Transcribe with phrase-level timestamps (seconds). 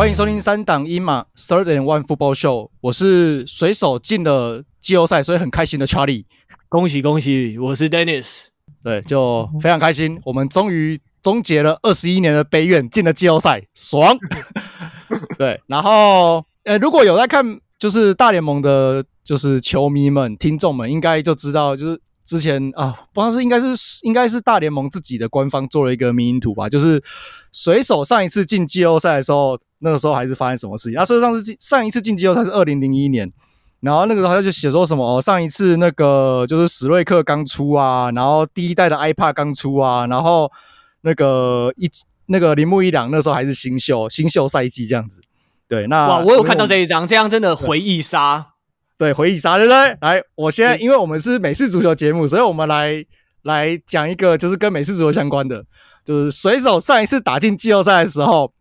[0.00, 6.24] 欢迎收听三档一码 Third and One Football Show，我是水手进了季后赛，所以很开心的 Charlie。
[6.70, 8.46] 恭喜恭喜，我是 Dennis。
[8.82, 14.16] 对，就非常开心，我们终于终结了二十一年的悲怨，进了季后赛，爽。
[15.36, 22.00] 对，然后呃，如果有在看就是大联盟的，就是球迷们、听众们，应该就知道，就是。
[22.26, 23.66] 之前啊，不知道是应该是
[24.02, 27.02] 应该是大联盟自己的官方做了一个迷因图吧，就是
[27.50, 30.98] 水手上一次进季后赛的时候，那个时候还是发生什么事情？
[30.98, 33.30] 啊，所以上次进上一次进季后赛是二零零一年，
[33.80, 40.50] 然后那个时候他就写说什么哦，上一次那个就是史瑞克刚出啊，然后第一代的 iPad 刚出啊，然后
[41.02, 41.90] 那个一
[42.26, 45.20] 那个铃木一朗那时候还是新秀新秀赛季这样子，
[45.68, 48.46] 对，那哇，我有看到这一张，这样真的回忆杀。
[48.98, 49.96] 对，回忆杀对不对？
[50.02, 53.02] 来，我现在因为我们是美式足球节目，所以我们来
[53.44, 55.64] 来讲一个就是跟美式足球相关的，
[56.04, 58.52] 就是水手上一次打进季后赛的时候，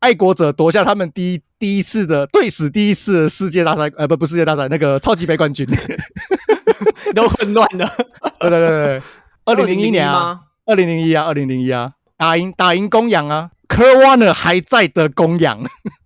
[0.00, 5.66] 爱国者夺下他们第一第一次的队史第一次的世界大赛，呃，不不世界大赛，那个 超级杯冠军，
[7.14, 7.86] 都很乱的。
[8.40, 9.02] 对对对对，
[9.44, 15.60] 二零零一年啊，二零零一啊，二零零一啊，打赢打赢公羊啊，Kurt Warner 还在的公羊，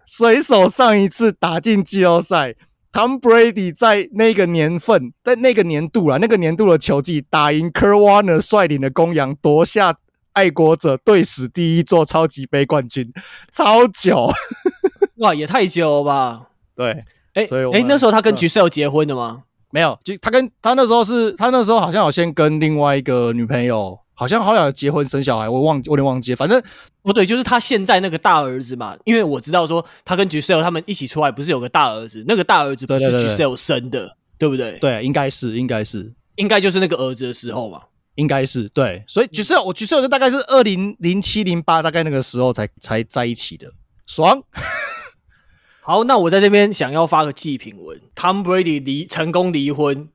[0.07, 2.57] 水手上一次打进季后赛。
[2.93, 9.97] Tom Brady 在那个年份，在那个年度啦，那个年度的球季打赢 Kurt Warner 率领的公羊，夺下
[10.35, 13.11] 爱国者队史第一座超级杯冠军，
[13.51, 14.31] 超久，
[15.19, 16.49] 哇，也太久了吧？
[16.77, 16.91] 对，
[17.33, 19.45] 哎、欸，所以哎、欸，那时候他跟 Gisele 结婚的吗？
[19.71, 23.99] 没有，就他跟他那时候是他那时候好像有先跟另外一个女朋友。
[24.17, 26.37] 好像好像有结婚生小孩，我忘记，我有点忘记。
[26.37, 26.63] 反正
[27.03, 28.97] 不对，就是他现在那个大儿子嘛。
[29.03, 32.25] 因为我知道说他跟 Gisele 他们一起出来，不是有个大儿子？
[32.29, 34.79] 那个大儿子不是 Gisele 生的，对不对？
[34.79, 37.81] 对，应该是，应该是，应该就是那个儿子的时候嘛。
[38.17, 43.73] 应该是对，所以 Gisele 我 Gisele 大概是二零零七零八，大概那个时候才才在一起的。
[44.07, 44.43] 爽。
[45.81, 50.09] 好，那我在这边想要发个祭品文：Tom Brady 离成功离婚，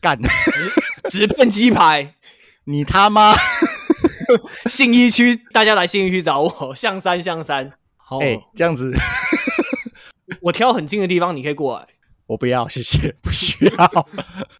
[0.00, 2.14] 干直直奔鸡排。
[2.64, 3.34] 你他妈！
[4.70, 6.74] 信义区，大家来信义区找我。
[6.74, 7.72] 象山，象山。
[7.96, 8.94] 好，哎、欸，这样子，
[10.42, 11.86] 我挑很近的地方，你可以过来。
[12.26, 14.08] 我不要，谢谢，不需要。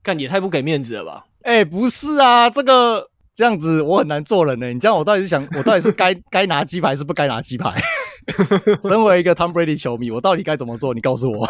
[0.03, 1.27] 干也太不给面子了吧？
[1.43, 4.75] 哎、欸，不是啊，这个这样子我很难做人呢、欸。
[4.75, 7.75] 你这样，我到底是想，我到底是该 该拿鸡排，是不该拿鸡排？
[8.85, 10.93] 身为一个 Tom Brady 球迷，我到底该怎么做？
[10.95, 11.49] 你告诉我。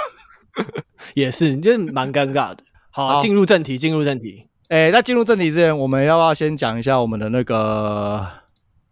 [1.14, 2.58] 也是，你这蛮尴尬的。
[2.90, 4.46] 好，进入正题，进入正题。
[4.68, 8.26] 哎，那进入正题之前，我们要不要先讲一下我们的那个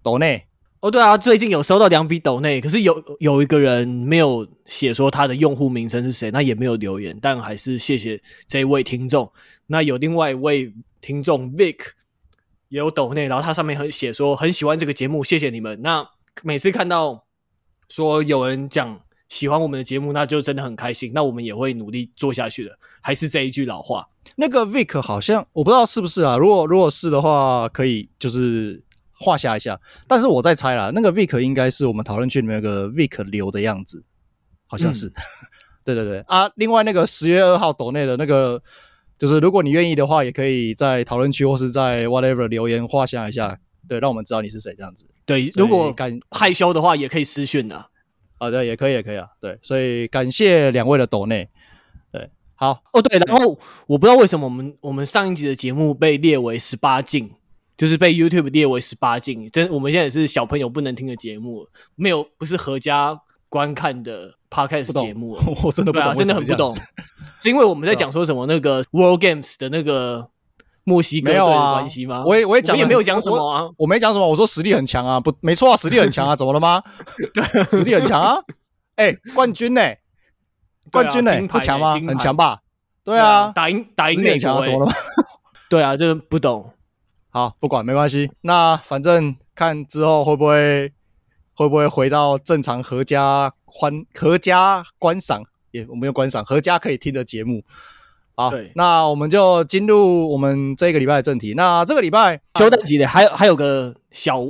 [0.02, 0.44] 抖内？
[0.80, 9.28] 哦，对啊，最近有收到两笔抖内，可是有有一个人没有写说他的用户名称是谁，那也没有留言，但还是谢谢这一位听众。
[9.68, 11.76] 那有另外一位听众 Vic
[12.68, 15.80] 也有抖内，然后他上面很写说很喜欢这个节目，谢谢你们。
[15.82, 16.06] 那
[16.42, 17.24] 每次看到
[17.88, 21.12] 说有人讲喜欢我们的节目，那就真的很开心。
[21.14, 24.08] 那我们也会努力做下去的，还是这一句老话。
[24.36, 29.80] 那个 Vic 好像我不知道是不是啊，如果如果是的话，可以就是画下一下。
[30.06, 34.04] 但是我在猜啦，那个 Vic 应该是我们讨论区里面有个 Vic 留的样子，
[34.66, 35.08] 好像是。
[35.08, 35.12] 嗯、
[35.84, 38.62] 对对对啊，另外那个十月二号抖内的那个，
[39.18, 43.58] 就是如果你愿意的话，也可以在讨论区或是在 whatever 留言画下一下，
[43.88, 45.04] 对，让我们知道你是谁这样子。
[45.26, 47.90] 对，如果敢害羞的话，也可以私讯的。
[48.38, 49.26] 啊，对，也可以，也可以啊。
[49.40, 51.48] 对，所以感谢两位的抖内。
[52.12, 57.32] 对好哦，对，然后我不知道为什么我们我们上一集的节目被列为十八禁，
[57.76, 59.48] 就是被 YouTube 列为十八禁。
[59.50, 65.36] 真，我们现在也是小朋友不能听的节目，没有不是合家观看的 Podcast 节目。
[65.62, 66.74] 我真的不懂，真的很不懂，
[67.40, 70.28] 是因为我们在讲说什么那个 World Games 的那个
[70.84, 72.16] 墨西哥队的关系吗？
[72.18, 76.82] 啊、我也我也讲，也没有讲什么啊，我，我没讲什么，我说实力很强啊，不，没错啊，实力很强啊， 怎么了吗？
[77.34, 78.36] 对，实力很强啊，
[78.96, 79.98] 哎、欸，冠军呢、欸？
[80.90, 81.46] 冠军呢、欸？
[81.46, 81.92] 不强吗？
[81.92, 82.60] 很强吧？
[83.04, 84.92] 对啊，打赢打赢美国，怎么了吗？
[85.68, 86.72] 对啊，就是不懂。
[87.30, 88.30] 好，不管没关系。
[88.40, 90.90] 那反正看之后会不会
[91.58, 97.64] 会不会回到正常合家欢合家观赏，也我们有观赏合家可以听的节目。
[98.36, 101.54] 好，对，那我们就进入我们这个礼拜的正题。
[101.54, 104.48] 那这个礼拜休赛季的还有还有个小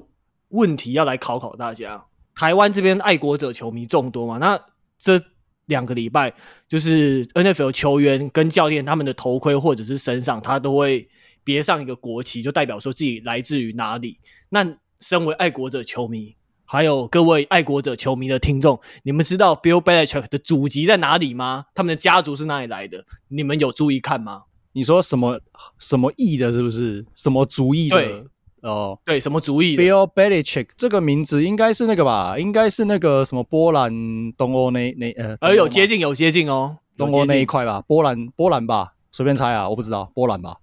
[0.51, 2.05] 问题要来考考大家。
[2.35, 4.37] 台湾这边爱国者球迷众多嘛？
[4.37, 4.61] 那
[4.99, 5.19] 这
[5.65, 6.35] 两个礼拜，
[6.69, 11.09] 就是 NFL 球员跟教练他们的头盔或者是身上，他都会
[11.43, 14.19] 别上一个国旗，就代表说自己来自于哪里。
[14.51, 16.37] 那身为爱国者球迷，
[16.71, 21.65] 还有各位爱国者球迷的听众，你们知道 Bill Belichick 的祖籍在哪里吗？
[21.75, 23.03] 他们的家族是哪里来的？
[23.29, 24.43] 你们有注意看吗？
[24.73, 25.41] 你说什么
[25.79, 27.97] 什么裔的，是不是什么族裔的？
[27.97, 28.25] 对
[28.61, 32.39] 哦，对，什么族裔？Bill Belichick 这个名字应该是那个吧？
[32.39, 33.91] 应该是那个什么波兰
[34.37, 37.81] 东欧那那呃，呃，有接近有接近哦，东欧那一块吧？
[37.81, 38.93] 波兰波兰吧？
[39.11, 40.59] 随便猜啊，我不知道，波兰吧？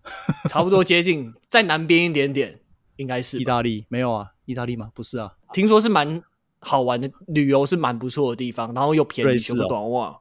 [0.47, 2.59] 差不多接近，在南边一点点，
[2.97, 3.87] 应该是意大利？
[3.89, 4.89] 没有啊，意大利吗？
[4.93, 6.21] 不是啊，听说是蛮
[6.59, 10.19] 好玩的，旅游是蛮不错的地方，然后又便宜，修个短袜，哦、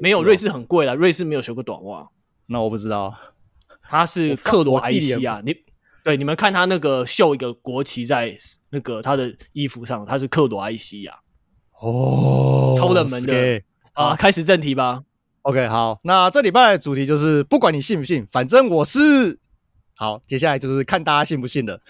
[0.00, 2.08] 没有瑞士很贵啦，瑞士没有修过短袜，
[2.46, 3.14] 那我不知道，
[3.88, 5.54] 他是克罗埃西亚，你。
[6.04, 8.36] 对，你们看他那个绣一个国旗在
[8.70, 11.16] 那个他的衣服上，他是克罗埃西亚
[11.78, 13.62] 哦，超冷门的
[13.92, 14.16] 啊！
[14.16, 15.04] 开始正题吧。
[15.42, 19.38] OK，好，那这礼拜的主题就是不管你信不信，反正我是
[19.94, 20.20] 好。
[20.26, 21.80] 接下来就是看大家信不信了。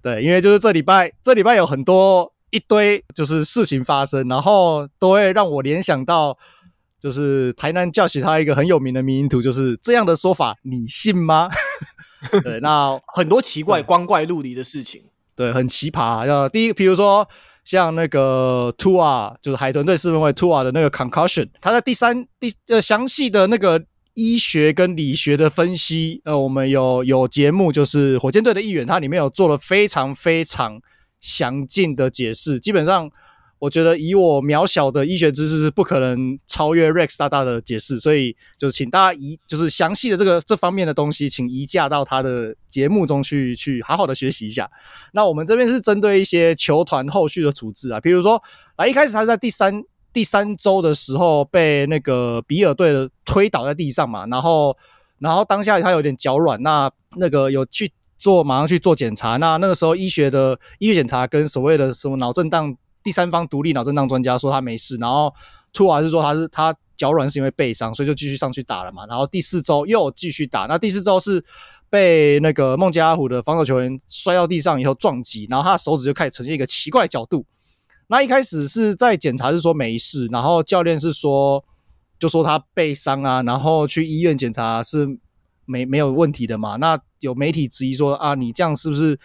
[0.00, 6.36] 对，因为就是这礼拜，这礼拜有很多一堆就是事情发生，然后都会让我联想到，
[7.00, 11.48] 就是台南教学他一个很有名的迷因图，就是这样的说法，你信吗？
[12.42, 15.02] 对，那很多奇怪、光怪陆离的事情，
[15.36, 16.26] 对，很奇葩。
[16.26, 17.28] 要第一个，比如说
[17.64, 23.84] 像那个 Tua，就是海豚队四分卫 Tua 的那个 concussion，他在第三第呃详细的那个
[24.14, 30.80] 医学跟理学的分析，呃，我们有有节目，就是火箭队的议员，他里面有做了非常非常
[31.20, 33.10] 详尽的解释，基本上。
[33.60, 44.70] 我觉得以我渺小的医学知识是不可能超越 Rex 大大的解释，所以就请大家移，就是详细的这个这方面的东西，请移驾到他的节目中去，去好好的学习一下。
[45.12, 48.40] 那我们这边是针对一些球团后续的处置啊，比如说，
[48.76, 49.82] 啊一开始他在第三
[50.12, 54.76] 第三周的时候被那个比尔队的推倒在地上嘛，然后
[55.18, 62.76] 然后当下他有点脚软，那那个有去做马上去做检查，那那个时候医学的医学检查跟所谓的什么脑震荡。
[63.00, 65.32] 第三方独立脑震荡专家说他没事，然后
[65.72, 69.06] 图瓦是说他是他脚软是因为背伤，所以就继续上去打了嘛。
[69.06, 71.42] 然后第四周又继续打，那第四周是
[71.88, 77.46] 被那个孟加拉虎的防守球员摔到地上以后撞击，然后他的手指就开始呈现一个奇怪的角度。
[78.08, 81.64] 那一开始是在检查是说没事，然后教练是说
[82.18, 85.06] 就说他背伤啊，然后去医院检查是
[85.68, 86.74] 没没有问题的嘛。
[86.76, 89.16] 那有媒体质疑说啊，你这样是不是？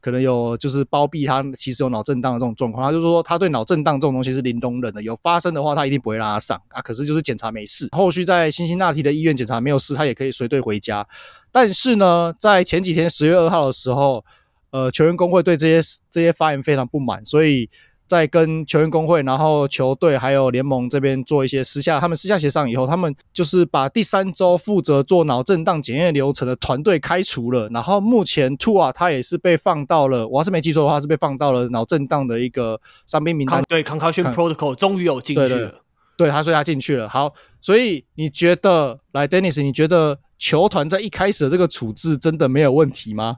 [0.00, 2.86] 可能有就是包庇他，其实有脑震荡的这种状况。
[2.86, 6.80] 他就说他对脑震荡这种东西是零容忍的，有发生的话他一定不会让他上啊。
[6.80, 11.04] 可是就是检查没事，后续在辛辛那提的医院检查没有事，他也可以随队回家。
[11.50, 14.24] 但是呢，在前几天十月二号的时候，
[14.70, 17.68] 呃，球员工会对这些这些发言非常不满，所以。
[18.08, 27.68] 在跟球员工会，然后球队还有联盟这边做一些私下，他们私下协商以后，他们就是把第三周负责做脑震荡检验流程的团队开除了。
[27.68, 33.62] 然后目前 Tua 他也是被放到了，我要是没记错的话，是被放到了脑震荡的一个伤病名单。
[33.68, 35.48] 对，Concussion Protocol 终于有进去了。
[35.48, 35.74] 对，对，
[36.16, 37.06] 对，他说他进去了。
[37.06, 43.36] 好，所以你觉得，来，Dennis，你觉得球团在一开始的这个处置真的没有问题吗？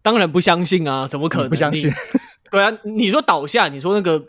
[0.00, 1.50] 当然不相信啊，怎么可能？
[1.50, 1.92] 不相信。
[2.50, 4.24] 对啊，你说倒下，你说那个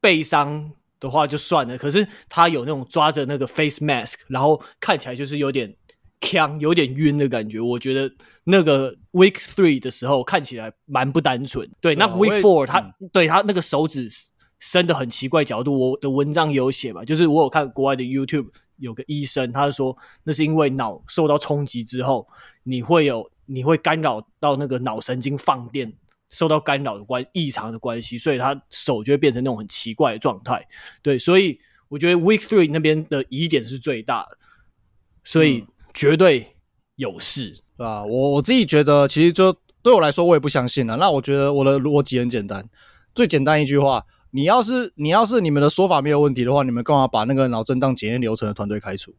[0.00, 5.74] 背伤的话就算了，可是他有那种抓着那个 face mask，然后看起来就是有点
[6.20, 7.60] 呛、有点晕的感觉。
[7.60, 8.12] 我觉得
[8.44, 11.68] 那个 week three 的时候看起来蛮不单纯。
[11.80, 14.08] 对，那 week four 他、嗯、对他那个手指
[14.58, 22.26] 伸的很奇怪角度，我的文章有写嘛，就是我有看国外的 YouTube 有个医生，他说那是因为脑受到冲击之后，
[22.64, 25.92] 你会有你会干扰到那个脑神经放电。
[26.30, 30.64] 受到干扰的关异常的关系，所以他手就会变成那种很奇怪的状态。
[31.02, 31.58] 对，所以
[31.88, 34.38] 我觉得 Week Three 那边的疑点是最大的，
[35.24, 36.54] 所以绝对
[36.94, 38.04] 有事，嗯、对吧？
[38.04, 40.96] 我我自己觉得，其实就对我来说，我也不相信了。
[40.98, 42.64] 那我觉得我的逻辑很简单，
[43.12, 49.12] 最简单一句话：你要是你要是你们的说法没有问题的话，你们干嘛把那个脑震荡检验流程的团队开除？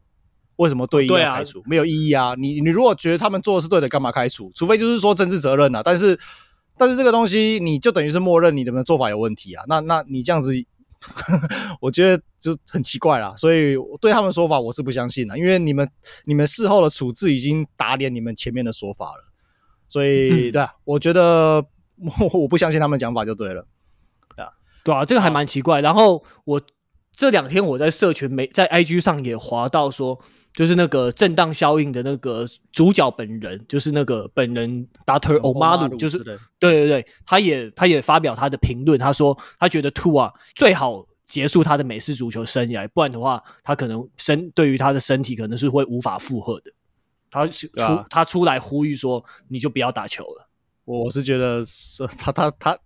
[0.56, 1.62] 为什么对应要开除？
[1.66, 2.34] 没有意义啊！
[2.38, 4.50] 你你如果觉得他们做的是对的，干嘛开除？
[4.54, 6.18] 除非就是说政治责任啊，但是。
[6.82, 9.62] 但是这个东西，你就等于是默认你的做法有问题啊？
[9.68, 10.52] 那那你这样子，
[11.80, 13.32] 我觉得就很奇怪啦。
[13.36, 15.88] 所以对他们说法，我是不相信的，因为你们
[16.24, 19.32] 你们事后的处置已经打脸你们前面的说法了。
[19.88, 21.64] 所以对啊，我觉得
[22.18, 23.64] 我 我不相信他们讲法就对了。
[24.34, 24.50] 对啊，
[24.82, 25.80] 对啊，这个还蛮奇怪。
[25.80, 26.60] 然后我
[27.12, 30.20] 这两天我在社群没在 IG 上也滑到说。
[30.54, 35.38] 就是那个震荡效应的那个主角本人，就是那个本人 Dr.
[35.40, 46.70] Omalu，就是对对对，他也他也发表他的评论，他说他觉得 To 啊最好结束他的美式足球生涯，不然的话他可能身对于他的身体可能是会无法负荷的。
[47.30, 50.50] 他出、啊、他出来呼吁说，你就不要打球了。
[50.84, 52.78] 我是觉得是他他他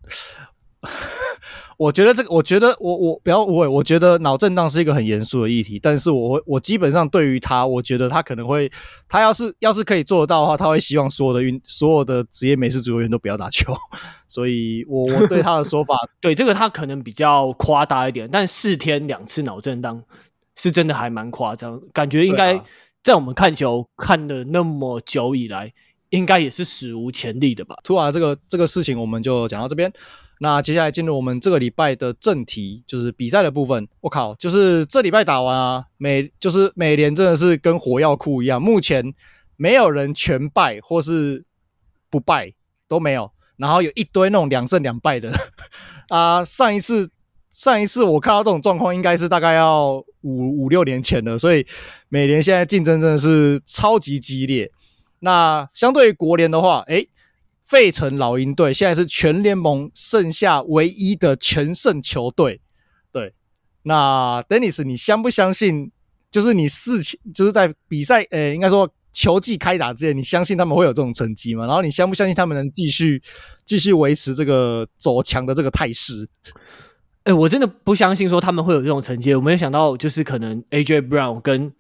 [1.78, 8.71] 我觉得这个，我觉得我我不要我我觉得脑震荡是一个很严肃的议题，但是我我基本上对于他，我觉得他可能会，
[9.09, 13.75] 他要是要是可以做得到的话，他会希望所有的运所有的职业美式足球员都不要打球，
[14.26, 20.02] 所以我我对他的说法， 对这个他可能比较夸大一点，但四天两次脑震荡
[20.54, 22.59] 是真的还蛮夸张，感觉应该
[23.04, 25.75] 在我们看球看的那么久以来，
[26.09, 27.76] 应该也是史无前例的吧。
[27.85, 29.92] 突然这个这个事情我们就讲到这边。
[30.38, 33.88] 那接下来进入我们这个礼拜的正题，就是比赛的部分。
[34.02, 39.14] 我靠，就是这礼拜打完啊，美就是美联真的是跟火药库一样，目前
[39.57, 41.43] 没有人全败或是
[42.11, 42.52] 不败
[42.87, 45.33] 都没有，然后有一堆那种两胜两败的
[46.11, 46.45] 啊。
[46.45, 47.11] 上一次
[47.50, 51.66] 上一次我看到这种状况，应该是大概要五五六年前了，所以
[52.11, 54.71] 美联现在竞争真的是超级激烈。
[55.21, 57.09] 那相对于国联的话，诶。
[57.66, 62.61] 费城老鹰队现在是全联盟剩下唯一的全胜球队。
[63.11, 63.35] 对，
[63.82, 65.90] 那 Dennis，你相不相信？
[66.30, 71.66] 就是你事情就是在比赛，呃、应该说球季开打之前，你相信他们会有这种成绩吗？
[71.66, 73.23] 然后你相不相信他们能继续
[73.64, 76.28] 继续维持这个走强的这个态势？
[77.25, 79.35] 哎、我真的不相信说他们会有这种成绩。
[79.35, 81.73] 我没有想到，就是可能 AJ Brown 跟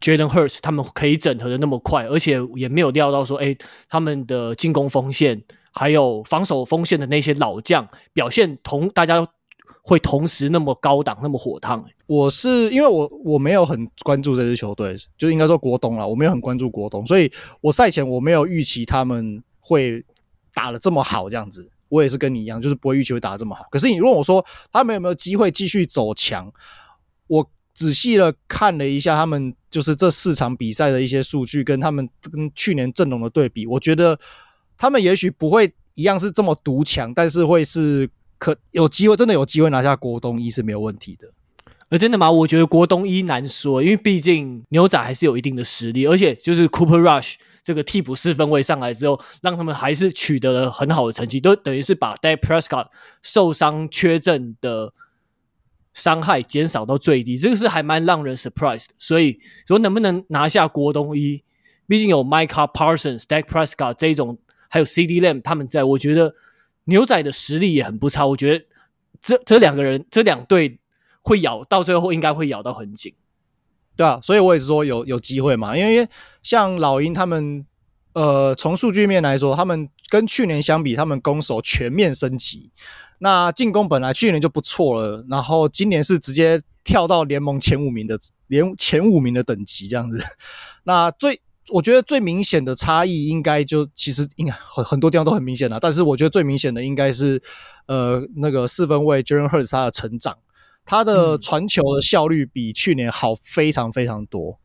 [0.00, 3.54] Jalen Hurts 他们可以整合的那么快，而且也没有料到说，哎、
[3.88, 9.26] 他们的进攻锋线还有防守锋线的那些老将表现同大家
[9.82, 11.84] 会同时那么高档，那么火烫。
[12.06, 20.04] 我是因为我我没有很关注这支球队，就应该说国东啦，我没有很关注国东，所以我赛前我没有预期他们会
[20.52, 21.70] 打得这么好这样子。
[21.88, 23.64] 我也是跟你一样，就是不会预期会打得这么好。
[23.70, 26.52] 可是你问我说他们有没有机会继续走强，
[27.76, 34.18] 仔细的看了一下他们就是这四场比赛的一些数据，跟他们跟去年阵容的对比，我觉得
[34.78, 41.28] 他们也许不会一样是这么独强，但是会是可有机会，真的有机会拿下国东一是没有问题的。
[41.90, 42.30] 而真的吗？
[42.30, 52.86] 我觉得国东一难说，因为毕竟牛仔还是有一定的实力，而且就是 Cooper Rush 这个替补四分卫上来之后，让他们还是取得了很好的成绩，都等于是把 Dak Prescott
[53.22, 54.94] 受伤缺阵的。
[55.96, 58.94] 伤害减少到最低，这个是还蛮让人 surprise 的。
[58.98, 61.42] 所以说，能不能拿下国东一？
[61.86, 64.36] 毕竟有 Micah Parsons、Dak Prescott 这一种，
[64.68, 66.34] 还有 C D Lamb 他们在，我觉得
[66.84, 68.26] 牛仔的实力也很不差。
[68.26, 68.66] 我觉得
[69.22, 70.78] 这这两个人，这两队
[71.22, 73.14] 会咬到最后，应该会咬到很紧。
[73.96, 75.74] 对啊，所以我也是说有有机会嘛。
[75.74, 76.06] 因为
[76.42, 77.64] 像老鹰他们，
[78.12, 82.70] 呃，从数据面来说，他们跟去年相比，他们攻守全面升级。
[83.18, 88.18] 那进攻本来去年就不错了，然后今年是直接跳到联盟前五名的
[88.48, 90.22] 联前五名的等级这样子。
[90.84, 97.40] 那最我觉得最明显的差异，应该就其实应该很很多地方都很明显了，但是我觉得最明显的应该是
[97.86, 100.36] 呃那个四分卫 Jalen Hurts 他的成长，
[100.84, 104.58] 他的传球的效率比去年好非常非常多，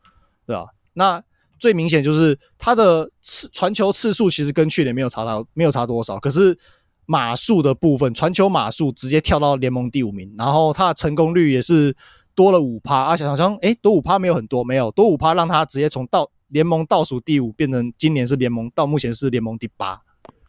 [0.46, 0.66] 对吧？
[0.92, 1.24] 那
[1.58, 6.58] 最明显就是他的次传球次数其实跟去年没有差到没有差多少，可是。
[7.12, 11.94] 码数的部分，传球码数直接跳到联盟第五名，然后他的成功率也是
[12.34, 12.96] 多了五趴。
[12.96, 20.00] 啊，想想，诶，多五趴没有很多，没有多五趴，让他直接从倒联盟倒数第五变成今年是联盟到目前是联盟第八。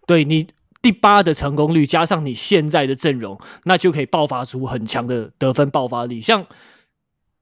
[0.07, 0.47] 对，你
[0.81, 6.45] 第八的成功率加上你现在的阵容，那就可以爆发出很强的得分爆发力，像。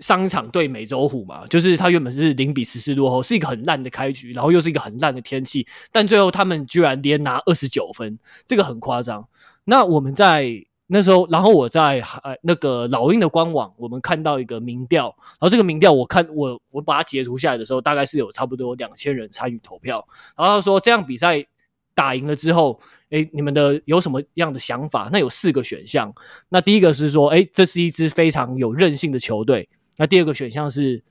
[0.02, 9.28] 上一场对美洲虎嘛，就是他原本是零比十四落后，是一个很烂的开局，然后又是一个很烂的天气，但最后他们居然连拿二十九分，这个很夸张。
[9.64, 20.06] 那我们在那时候，然后我在呃那个老鹰的官网，我们看到一个民调，然后这个民调我看我我把它截图下来的时候，大概是有差不多两千人参与投票，
[20.36, 21.46] 然后他说这样比赛
[21.94, 22.82] 打赢了之后，
[23.12, 25.10] 诶，你们的有什么样的想法？
[25.14, 26.12] 那有四个选项，
[26.50, 29.70] 那第一个是说，诶，这是一支非常有韧性的球队。
[30.02, 31.04] 那第二个选项是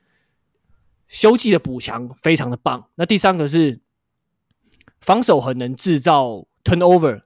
[1.06, 2.90] 休季的补强非常的棒。
[2.96, 3.80] 那第三个是
[5.00, 7.22] 防守很能制造 turnover。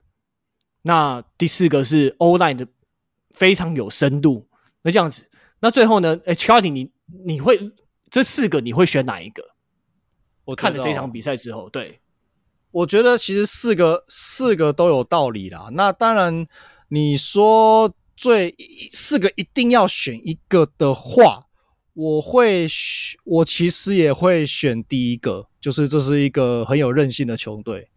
[0.83, 2.68] 那第四个是 O-line 的
[3.30, 4.47] 非常有深度。
[4.83, 5.30] 那这样子，
[5.61, 6.21] 那最后呢？
[6.26, 6.92] 哎，Charlie，你
[7.25, 7.73] 你会
[8.11, 9.42] 这四个你会选哪一个？
[10.44, 12.02] 我看了这场比赛之后，对，
[12.73, 15.71] 我觉得其实四个四个都有道理啦。
[15.73, 16.47] 那当然，
[16.88, 18.54] 你说最
[18.92, 21.44] 四个一定要选一个的话。
[21.95, 27.89] 我会选，我其实也会选第一个，就是这是一个很有韧性的球队，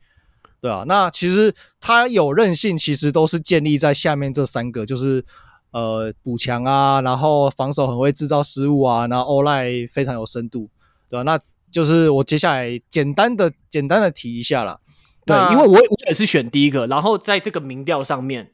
[0.61, 5.25] 对啊，那其实它有韧性，其实都是建立在下面这三个，就是
[5.71, 10.69] 呃补强啊，然后防守很会制造失误啊，然后 O-line 非常有深度，
[11.09, 11.23] 对吧？
[11.23, 11.39] 那
[11.71, 14.79] 就是我接下来简单的简单的提一下啦。
[15.25, 18.51] 对，因为我我也是选第一个，然后在这个民调上面。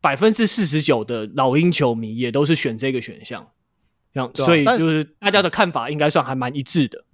[0.00, 3.48] 百分之四十九的老鹰球迷也都是选这个选项，
[4.34, 7.04] 所以就是大家的看法应该算还蛮一致的。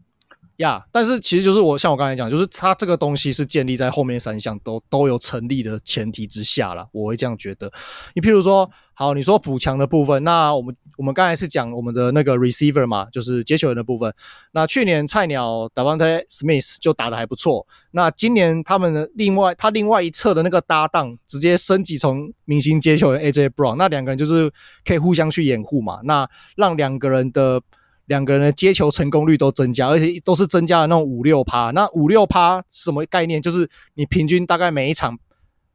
[0.59, 7.73] 呀但是其实就是我像我刚才讲，就是它这个东西是建立在后面三项都都有成立的前提之下了，我会这样觉得。
[8.15, 14.15] 你譬如说，好，你说补强的部分，那我们我们刚才是讲我们的那个 receiver 嘛，就是接球员的部分。
[14.53, 24.49] 那去年菜鸟 Devonta Smith 就打得还不错，那今年他们的另外他另外一侧的那个搭档直接升级从明星接球员 AJ Brown，那两个人就是
[24.85, 27.61] 可以互相去掩护嘛，那让两个人的。
[28.07, 31.71] 两个人的接球成功率都增加，而且都是增加了那种五六趴。
[31.71, 33.41] 那五六趴什么概念？
[33.41, 35.19] 就是你平均大概每一场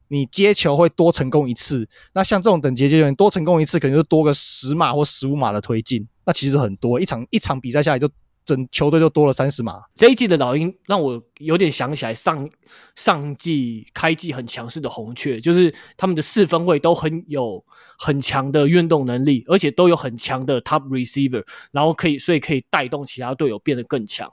[0.07, 1.88] 你接球会多成功一次。
[2.13, 6.07] 那像这种等级接球员多成功一次，可能就多个十码或十五码的推进。
[6.25, 8.09] 那其实很多，一场一场比赛下来就。
[8.50, 9.79] 整球队就多了三十码。
[9.94, 12.50] 这一季的老鹰让我有点想起来上
[12.96, 17.63] 上季开季很强势的红雀，就是他们的四分卫都很有
[17.98, 24.32] 很强的运动能力，而且都有很强的 top receiver，然后可以所以可以带动其他队友变得更强。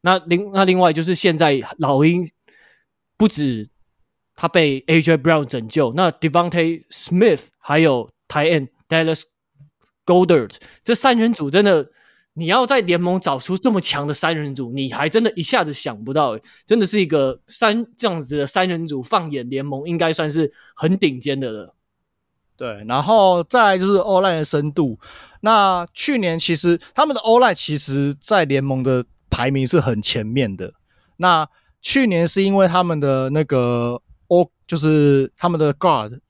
[0.00, 2.26] 那另那另外就是现在老鹰
[3.16, 3.68] 不止
[4.34, 9.22] 他被 AJ Brown 拯救，那 Devonta Smith 还有 Tyen Dallas
[10.06, 11.90] Goldert 这三人组真的。
[12.38, 21.74] 你要在联盟找出这么强的三人组，你还真的一下子想不到，真的是一个三这样子的三人组，放眼联盟应该算是很顶尖的了。
[22.56, 24.98] 对，然后再来就是 O-line 的深度。
[25.40, 30.74] 那去年其实他们的 O-line 其实在联盟的排名是很前面的。
[31.16, 31.48] 那
[31.82, 36.20] 去年是因为他们的那个 O，就是他们的 Guard。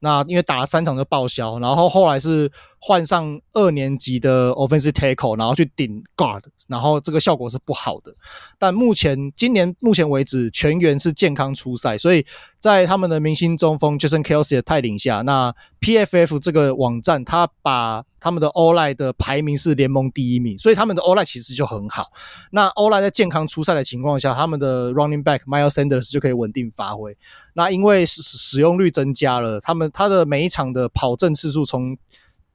[0.00, 8.14] 那因为打了三场就报销，然后后来是换上二年级的 offensive tackle，然后去顶 guard，然后这个效果是不好的。
[8.58, 12.24] 但目前今年目前为止全员是健康出赛，所以
[12.60, 22.08] 在他们的明星中锋 Jason Kelsey 的带领下，那 PFF 这个网站他把他们的 O-line 的排名是联盟第一名，所以他们的 O-line 其实就很好。
[22.52, 27.16] 那 O-line 在健康出赛的情况下，他们的 running back Miles Sanders 就可以稳定发挥。
[27.54, 31.96] 那因为使使用率增加了，他们他的每一场的跑阵次数从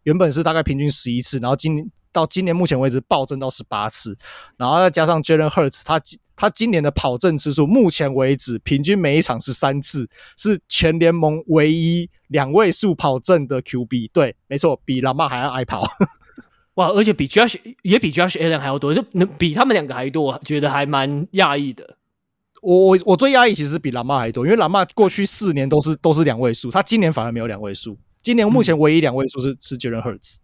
[0.03, 4.15] 原本是大概平均十一次，然后今到今年目前为止暴增到十八次，
[4.56, 5.99] 然后再加上 Jalen Hurts，他
[6.36, 14.10] 他今年的跑阵次数目前为止平均每一场是三次，是全联盟唯一两位数跑阵的 QB。
[14.12, 15.84] 对，没错，比老马还要爱跑。
[16.76, 21.98] 哇，而且比 Josh 也比 Josh Allen 还要多，就能比他们两个还多，觉得还蛮讶异的。
[22.62, 27.98] 我我我最讶异其实是比拉马还多，因为拉马过去四年都是都是两位数，他今年反而没有两位数。
[28.21, 30.36] 今年目前唯一两位数是、嗯、是 Jalen Hurts。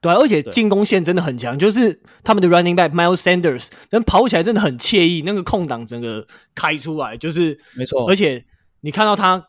[0.00, 8.08] 对，而且进攻线真的很强，就是他们的 running back Miles Sanders，能跑起来真的很惬意，那个空档整个开出来就是没错。
[8.08, 8.44] 而且
[8.80, 9.44] 你看到他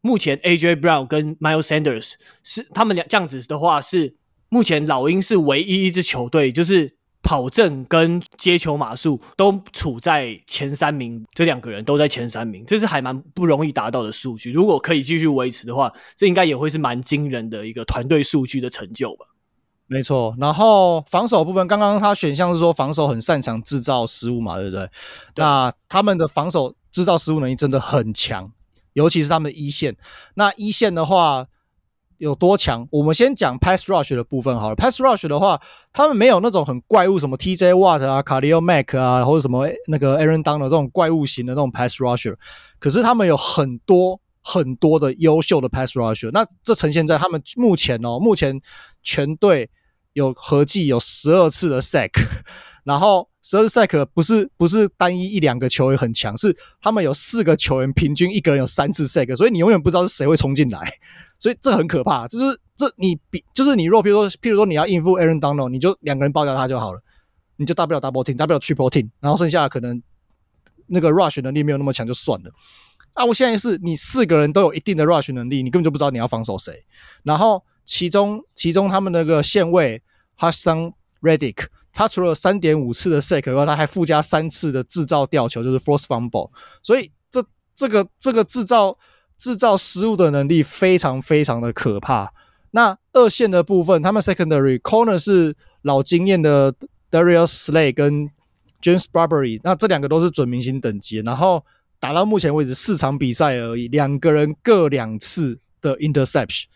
[0.00, 4.16] 目前 AJ Brown 跟 Miles Sanders 是他们俩这样子的话，是
[4.48, 14.50] 目前老鹰是唯一一支球队，就是跑阵跟接球码数都处在前三名，这两个人都在前三名，这是还蛮不容易达到的数据。
[14.50, 19.26] 如果可以继续维持的话，这应该也会是蛮惊人的一个团队数据的成就吧。
[19.92, 24.86] 没错，然后防守部分，刚刚他选项是说防守很擅长制造失误嘛，对不对？
[25.34, 25.44] 对。
[25.44, 28.52] 那他们的防守制造失误能力真的很强，
[28.92, 29.96] 尤其是他们的一线。
[30.34, 31.44] 那一线的话
[32.18, 32.86] 有多强？
[32.92, 34.76] 我们先讲 pass rush 的部分好了。
[34.76, 35.60] pass rush 的话，
[35.92, 42.36] 他们没有那种很怪物，什么 TJ Watt 啊、Khalil Mack 啊，或者什么那个 Aaron Donald 这种怪物型的那种 pass rusher，
[42.78, 44.20] 可是他们有很多。
[44.42, 48.58] 很多的优秀的 pass rusher，那这呈现在他们目前哦，目前
[49.02, 49.68] 全队
[50.12, 52.10] 有合计有十二次的 sack，
[52.84, 60.92] 然后十二次 sack 不是不是单一一两个球员很强，是他们有四个球员平均一个人有三次 sack，所以你永远不知道是谁会冲进来，
[61.38, 62.26] 所以这很可怕。
[62.26, 67.00] 就是这你比就是你若比如说譬如说你要应付 Aaron Donald，你就两个人包掉他就好了，
[67.56, 70.02] 你就大不了 double team，大不了 triple team，然后剩下的可能
[70.86, 72.50] 那个 rush 能力没有那么强就算了。
[73.14, 73.24] 啊！
[73.24, 76.72] 我现在是你四个人都有一定的 rush 能力，你根本就不知道你要防守谁。
[77.24, 80.02] 然后其中其中他们那个线位
[80.38, 86.50] Haason Redick，他除了三点五次的 sack 以外，他还附加三次的制造掉球，就是 force fumble。
[86.82, 88.96] 所以这这个这个制造
[89.36, 92.32] 制造失误的能力非常非常的可怕。
[92.72, 96.72] 那二线的部分，他们 secondary corner 是老经验的
[97.10, 98.28] Darius Slay 跟
[98.80, 101.18] James Bradberry，那这两个都是准明星等级。
[101.18, 101.64] 然后
[101.98, 106.66] 打到目前为止四场比赛而已，两个人各两次的 interception，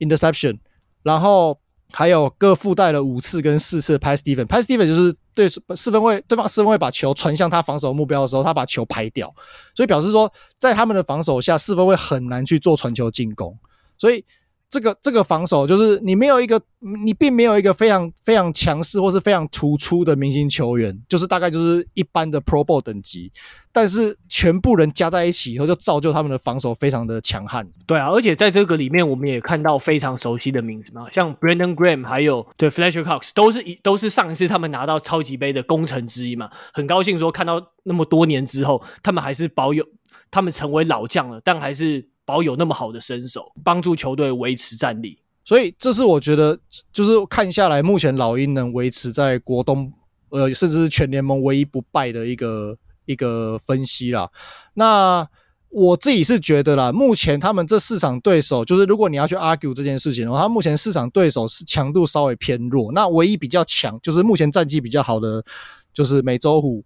[0.00, 0.58] interception，
[1.04, 1.56] 然后
[1.92, 9.32] 还有各附带了五次跟四次的 pass defense，pass defense 就是对四分卫对方四分卫把球传向他防守目标的时候，他把球拍掉，
[9.74, 13.56] 所以表示说在他们的防守下，四分卫很难去做传球进攻，
[13.96, 14.24] 所以。
[14.70, 16.62] 这个这个防守就是你没有一个，
[17.04, 23.32] 你并没有一个非常非常强势或是非常突出的明星球员，就是大概就是一般的 Pro Bowl 等级，
[23.72, 27.68] 但是全部人加在一起以后，就造就他们的防守非常的强悍。
[27.84, 36.48] 对啊，而且在这个里面，我们也看到非常熟悉的名字嘛，像 Brandon Graham，还有对 Fletcher Cox，都是一都是上一次他们拿到超级杯的功臣之一嘛。
[36.72, 39.84] 很高兴说看到那么多年之后，他们还是保有，
[40.30, 42.09] 他们成为老将了，但还是。
[42.30, 46.56] 保有那么好的身手，帮助球队维持战力，所以这是我觉得，
[46.92, 49.92] 就是看下来，目前老鹰能维持在国东，
[50.28, 54.28] 呃，甚至是全联盟唯一不败的一个一个分析啦。
[54.74, 55.26] 那
[55.70, 65.44] 我自己是觉得啦，目前他们这四场对手，就是如果你要去 argue 这件事情的话，他目前四场对手是强度稍微偏弱，那唯一比较强，就是目前战绩比较好的，
[65.92, 66.84] 就是美洲虎。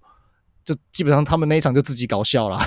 [0.65, 2.59] 就基本上他们那一场就自己搞笑了，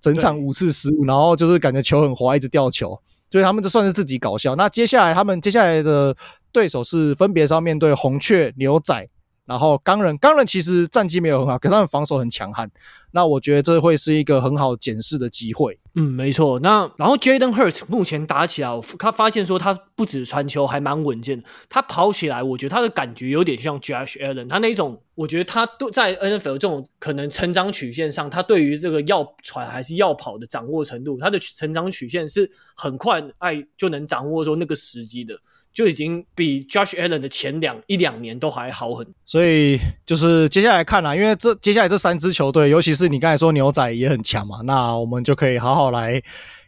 [0.00, 2.98] 整场五次失误，然后就是感觉球很滑，一直掉球，
[3.30, 4.54] 所以他们这算是自己搞笑。
[4.56, 6.16] 那接下来他们接下来的
[6.52, 9.08] 对手是分别是要面对红雀、牛仔。
[9.46, 12.70] 然后钢人，钢人其实战绩没有很好，可是他们防守很强悍。
[13.10, 15.78] 那我觉得这会是一个很好检视的机会。
[15.94, 16.58] 嗯，没错。
[16.60, 24.48] 那然后 Jaden Hurts 目前打起来，他发现说他不止传球还蛮稳健的，他跑起来，我觉得他的感觉有点像 Josh Allen。
[24.48, 35.38] 他那种，我觉得他都在 NFL 这种可能成长曲线上，他对于这个要传还是要跑的掌握程度，他的成长曲线是很快哎就能掌握说那个时机的。
[35.74, 46.22] 就已经比 Josh Allen 的前两一两年都还好很，所以就是接下来看啦，因为这接下来这三支球队，尤其是你刚才说牛仔也很强嘛，那我们就可以好好来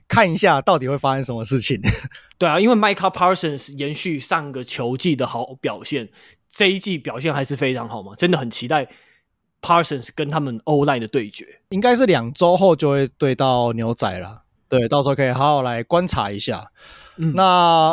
[0.09, 1.81] 看一下到底会发生什么事情。
[2.37, 6.09] 对啊，因为 Michael Parsons 延续上个球季的好表现，
[6.53, 8.89] 这一季表现还是非常好嘛，真的很期待
[9.63, 16.73] Parsons 跟他们 O-line 的对决，应该是两周后就会对到牛仔了，对，到时候可以好好来观察一下。
[17.19, 17.93] 嗯，那。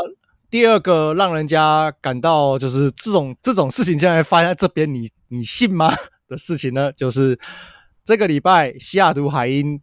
[0.54, 5.92] 第二个让人家感到就是这种这种事情竟然发生在这边，你你信吗？
[6.30, 7.40] 的事情呢， 就是
[8.06, 9.82] 这个礼拜西雅图海鹰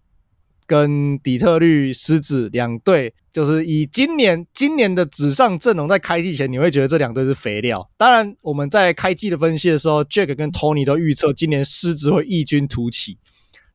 [0.67, 7.91] 跟底特律狮子两队，就是以今年今年的纸上阵容在开季前，你会觉得这两队是肥料。
[7.97, 13.19] 当然，我们在开季的分析的时候，Jack 跟 Tony 都预测今年狮子会异军突起，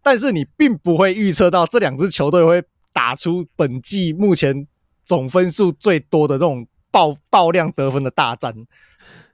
[0.01, 4.65] 但是你并不会预测到这两支球队会打出本季目前
[5.03, 6.65] 总分数最多的这种。
[6.95, 8.53] 爆爆量得分的大战，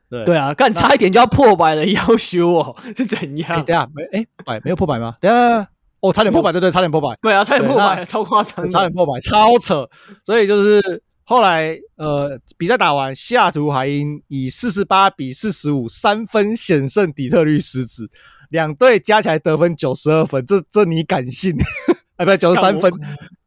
[0.10, 3.56] 对对啊，干差一点就要破百了，要修哦，是怎样？
[3.56, 5.16] 欸、等下没哎，百、欸、没有破百吗？
[5.22, 5.70] 等下
[6.00, 9.88] 哦，差点破百，对对，差点破百，对啊，差点破百，超夸张，差点破百，超扯。
[10.26, 18.10] 所以就是后来呃，比赛打完，西雅图海鹰以四十八比四十五三分险胜底特律狮子，
[18.50, 21.56] 两队加起来得分九十二分，这这你敢信？
[22.22, 22.92] 哎，不，九十三分。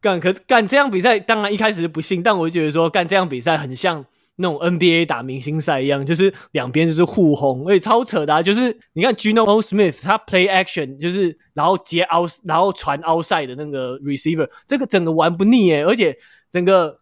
[0.01, 4.05] 干可干这样比赛，当然一开始就不信，但我就觉得说干这样比赛很像
[4.37, 16.15] 那种 NBA 打明星赛一样，就是两边就是互轰，而且超扯的，啊，就是你看 Gino Smith 他 play action 就是然后接 out 然后传 outside 的那个 receiver，这个整个玩不腻诶，而且
[16.51, 16.99] 整个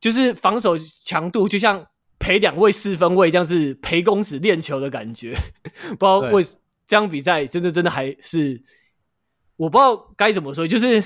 [0.00, 1.86] 就是防守强度就像
[2.18, 5.34] 陪两位四分卫，这样是陪公子练球的感觉，
[5.98, 6.42] 不知道为
[6.86, 8.62] 这样比赛真的真的还是
[9.56, 11.02] 我不知道该怎么说，就是。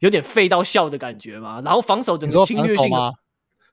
[0.00, 2.90] 有点废到笑的感觉嘛，然后防守整个侵略性，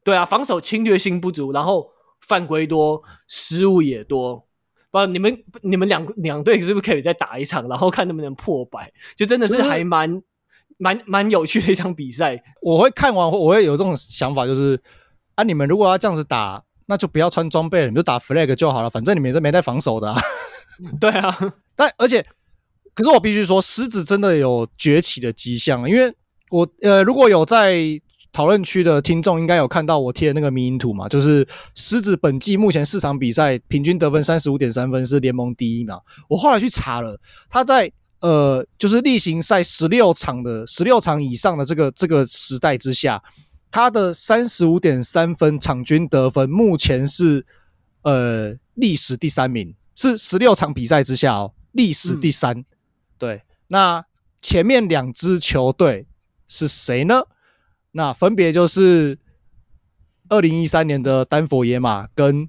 [0.03, 1.89] 对啊，防守侵略性不足，然后
[2.21, 4.47] 犯规多，失误也多。
[4.91, 8.93] 不，你们你们两两队是不是可以再打一场，然后看能不能破百？
[9.15, 10.21] 就真的是还蛮
[10.77, 12.41] 蛮蛮有趣的一场比赛。
[12.61, 14.79] 我会看完，我会有这种想法，就是
[15.33, 20.21] 啊，你们如果要这样子打，那就不要穿装备了，你们就打 flag 就好了，反正你们都没在防守的啊。
[21.01, 21.35] 对啊，
[21.75, 22.23] 但而且。
[22.97, 26.11] 可是我必须说，狮子真的有崛起的迹象，因为
[26.49, 27.79] 我呃，如果有在
[28.33, 35.99] 讨论区的听众，应该有看到我贴的那个迷因图嘛，就是狮子本季目前四场比赛平均得分三十五点三分，是联盟第一嘛。
[36.27, 37.19] 我后来去查了，
[37.51, 43.21] 他在呃，就是例行赛十六场的十六场以上的这个这个时代之下，
[43.69, 47.45] 他的三十五点三分场均得分目前是
[48.01, 52.57] 呃历史第三名，是十六场比赛之下哦，历史第三。
[52.57, 52.65] 嗯
[53.17, 54.05] 对，那
[54.41, 56.07] 前面两支球队
[56.47, 57.23] 是谁呢？
[57.91, 59.17] 那分别就是
[60.29, 62.47] 二零一三年的丹佛野马跟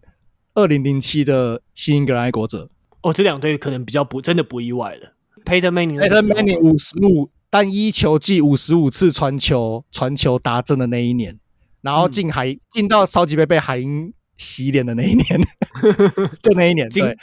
[0.55, 2.71] 二零零七的新英格兰爱国者。
[3.03, 5.15] 哦，这两队可能比较不真的不意外了。
[5.45, 11.39] Peyton Manning，Peyton Manning 五十五单一球季五十五次传球传球达阵的那一年，
[11.81, 15.41] 然后进海进、嗯、到超级杯被海鹰洗脸的那一年，
[16.43, 17.17] 就那一年，对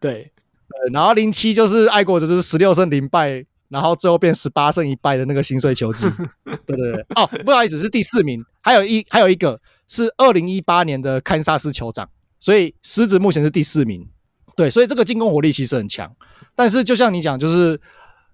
[0.00, 0.32] 对。
[0.72, 6.08] 对然后零七就是爱国者，就是十六胜零败，然后最后变十八胜一败的那个心碎球季。
[6.66, 12.08] 对对对，哦，不好意思，是第四名，还有一还有一个是二零一八年的堪萨斯酋长，
[12.40, 14.08] 所以狮子目前是第四名。
[14.54, 16.14] 对，所以这个进攻火力其实很强，
[16.54, 17.80] 但是就像你讲，就是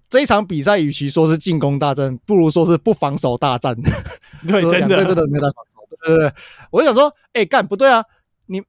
[0.09, 3.73] 这一场比赛，与其说是进攻大战，不如说是不防守大战。
[4.45, 5.79] 对，真的，真的没有在防守。
[6.01, 6.33] 对对对，
[6.71, 8.03] 我就想说，哎，干不对啊！
[8.47, 8.61] 你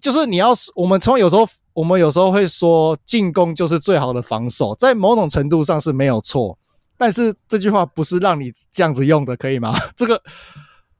[0.00, 6.58] 就是你要是我们从有时候，我们有时候会说进攻就是最好的防守，在某种程度上是没有错，
[6.96, 9.78] 但是这句话不是让你这样子用的，可以吗？
[9.96, 10.20] 这个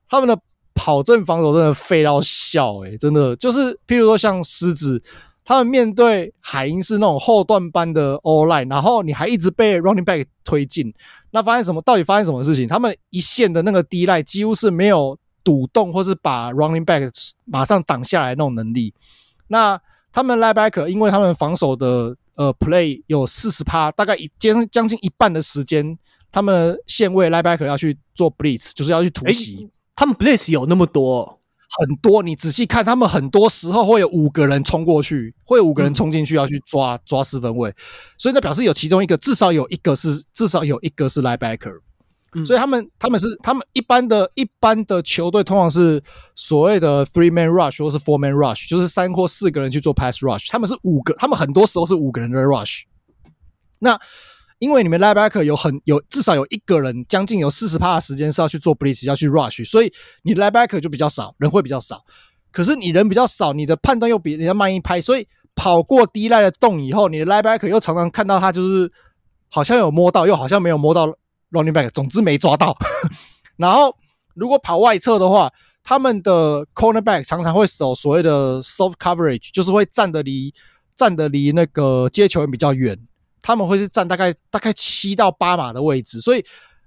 [0.09, 0.39] 他们的
[0.75, 5.03] 跑阵防守真的废到笑，诶，真的就是，譬如说像狮子。
[5.45, 10.93] 他们面对海鹰是那种后段班的 all line，然后你还一直被 running back 推进，
[11.31, 11.81] 那发生什么？
[11.81, 12.69] 到底发生什么事情？
[12.69, 17.11] 他们一线的那个 D line 几乎是没有堵洞或是把 running back
[17.47, 18.93] 马上挡下来那种能力。
[19.47, 19.81] 那
[20.19, 25.97] 他们 linebacker 因为他们防守的呃 play 有四十趴，大概一将将近一半的时间，
[26.33, 29.71] 他们线位 linebacker 要去做 blitz，就是要去突袭。
[29.95, 31.39] 他们 blitz 有那么多？
[31.79, 37.73] 很多，你仔细看，他们很多时候会有五个人冲过去，会有五个人冲进去要去抓、嗯、抓四分位，
[38.19, 41.79] 所以那表示有其中一个至少有一个是至少有一个是 linebacker，、
[42.47, 46.03] 所以他们他们是他们一般的一般的球队通常是
[46.35, 52.83] 所谓的 three man rush 或是 four man rush，就是三或四个人去做 pass rush，他们是五个，他们很多时候是五个人的 rush，
[53.79, 53.99] 那。
[54.61, 59.93] 因为你们 linebacker 有很有至少有一个人，将近有四十趴的时间是要去做 blitz，要去 rush，所以
[60.25, 62.05] 你 linebacker 就比较少，人会比较少。
[62.51, 68.91] 可是你人比较少，你的判断又比人家慢一拍，所以跑过 D line 的洞以后，你的 linebacker 又常常看到他就是
[69.49, 71.07] 好像有摸到，又好像没有摸到
[71.51, 72.77] running back，总之没抓到。
[73.57, 73.95] 然后
[74.35, 80.55] 如果跑外侧的话，他们的 cornerback 常常会守所谓的 soft coverage，就是会站得离
[80.95, 82.99] 站得离那个接球员比较远。
[83.41, 86.45] 他们会是站大概大概七到八码的位置，所以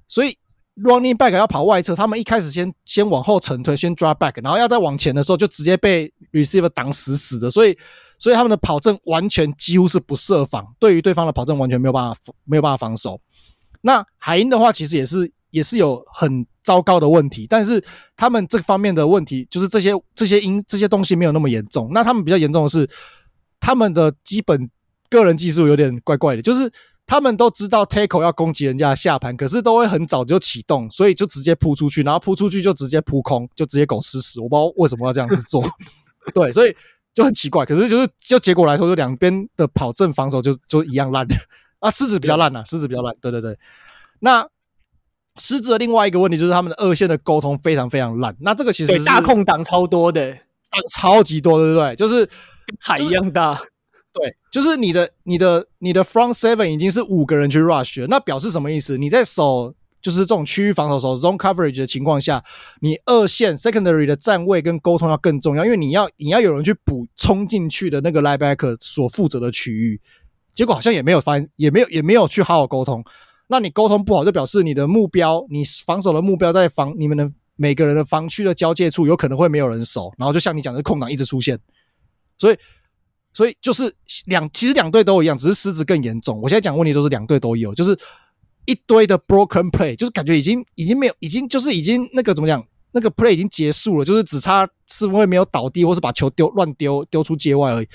[0.07, 0.37] 所以
[0.75, 7.75] running back 要跑外侧，他们一开始先先往后沉退，先 drop back，然后要再往前的时候就直接被 receiver 挡死死的，所以
[8.19, 13.19] 所以他们的跑阵完全几乎是不设防，对于对方的跑阵完全没有办法没有办法防守。
[13.81, 17.83] 那海鹰的话，其实也是也是有很糟糕的问题，但是
[18.15, 21.89] 他们这方面的问题就是这些这些因这些东西没有那么严重。
[21.93, 22.89] 那他们比较严重的是
[23.59, 24.69] 他们的基本。
[25.09, 26.71] 个人技术有点怪怪的，就是
[27.05, 34.39] 他们都知道 tackle 要攻击人家的下盘，可是都会很早就启动，所以就直接扑出去，然后扑出去就直接扑空，就直接狗吃屎。
[34.39, 35.61] 我不知道为什么要这样子做，
[36.33, 36.73] 对，所以
[37.13, 37.65] 就很奇怪。
[37.65, 41.35] 可是就是就结果来说，就两边的跑阵防守就就一样烂的
[41.81, 41.91] 啊。
[41.91, 43.13] 狮子比较烂啊，狮子比较烂。
[43.21, 43.59] 对对对，
[44.21, 44.47] 那
[45.37, 48.35] 狮子的另外一个问题就是他们的二线的沟通非常非常烂。
[48.39, 50.37] 那这个其实是大空档超多的，
[50.89, 51.95] 超级多，对不对？
[51.95, 52.29] 就是
[52.79, 53.59] 海一样大。
[54.13, 58.97] 对，就是你的、你的、你的 front seven 已经是五个人去 rush 了，那表示什么意思？
[58.97, 62.43] 你在守就是这种区域防守守 zone coverage 的情况下，
[62.81, 70.01] 你二线 secondary 的站位跟沟通要更重要，因为你要你要有人去补冲进去的那个 linebacker 所负责的区域，
[70.53, 73.03] 结果好像也没有发，也没有也没有去好好沟通。
[73.47, 81.59] 那你沟通不好，就表示你的目标，你防守的目标在防你们的每个人的防区的交界处，有可能会没有人守，然后就像你讲的空档一直出现，
[82.37, 82.57] 所以。
[83.33, 86.37] 所以就是两，其实两队都一样，只是狮子更严重。
[86.41, 87.97] 我现在讲问题都是两队都有，就是
[88.65, 92.61] 一堆的 broken play，就是感觉已经已经没有，已经就是已经那个怎么讲，
[92.91, 97.87] 那个 play 已经结束了，就是只差四分卫没有倒地，或是把球丢乱丢丢出界外而已。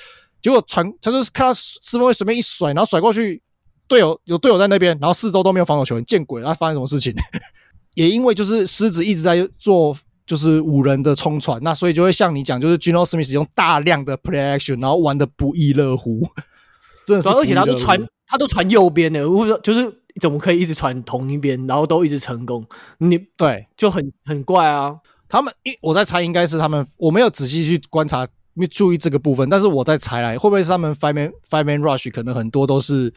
[0.47, 3.43] 结果传他就是看到四分卫随便一甩，然后甩过去，
[3.89, 6.55] 队友有队友在那边，然后四周都没有防守球员，见鬼了！
[6.55, 7.13] 发生什么事情？
[7.95, 9.97] 也因为就是狮子一直在做。
[10.27, 16.21] 就是五人的冲传，那所以就会像你讲，就是 Gino Smith 用大量的 play action，然后玩的不亦乐乎，
[17.07, 17.29] 真的是。
[17.29, 22.67] 而且他都传，他都传右边的，我就是怎么可以一直传同一边，然后都一直成功。
[22.99, 24.97] 你对就很很怪啊。
[25.29, 28.29] 他们一我在猜，应该是他们，我没有仔细去观察，没
[28.65, 33.13] 注意这个部分，但是我在猜来，会不会是他们 five man five man rush 可能很多都是。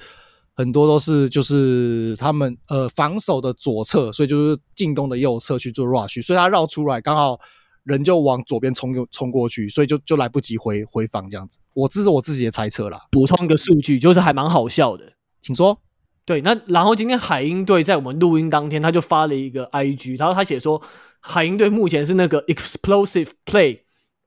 [0.56, 7.40] 很多都是就是他们呃防守的左侧，所以就是进攻的右侧去做 rush，所以他绕出来刚好
[7.86, 11.60] 人就往左边冲冲过去，所以就就来不及回回防这样子。
[11.74, 13.00] 我这是我自己的猜测啦。
[13.10, 15.80] 补充一个数据，就是还蛮好笑的，请说。
[16.26, 20.82] 对，那然后今天海鹰队在我们录音当天，他就发了一个 IG，然后他写说
[21.22, 23.80] 海鹰队目前是那个 explosive play，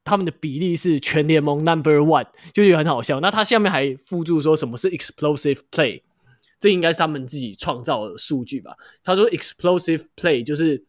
[0.05, 3.21] 他们的比例是全联盟 number one，就觉得很好笑。
[3.21, 6.03] 那他下面还附注说什么是 explosive play。
[6.59, 8.77] 这应该是他们自己创造的数据吧？
[9.03, 10.85] 他说，explosive play 就是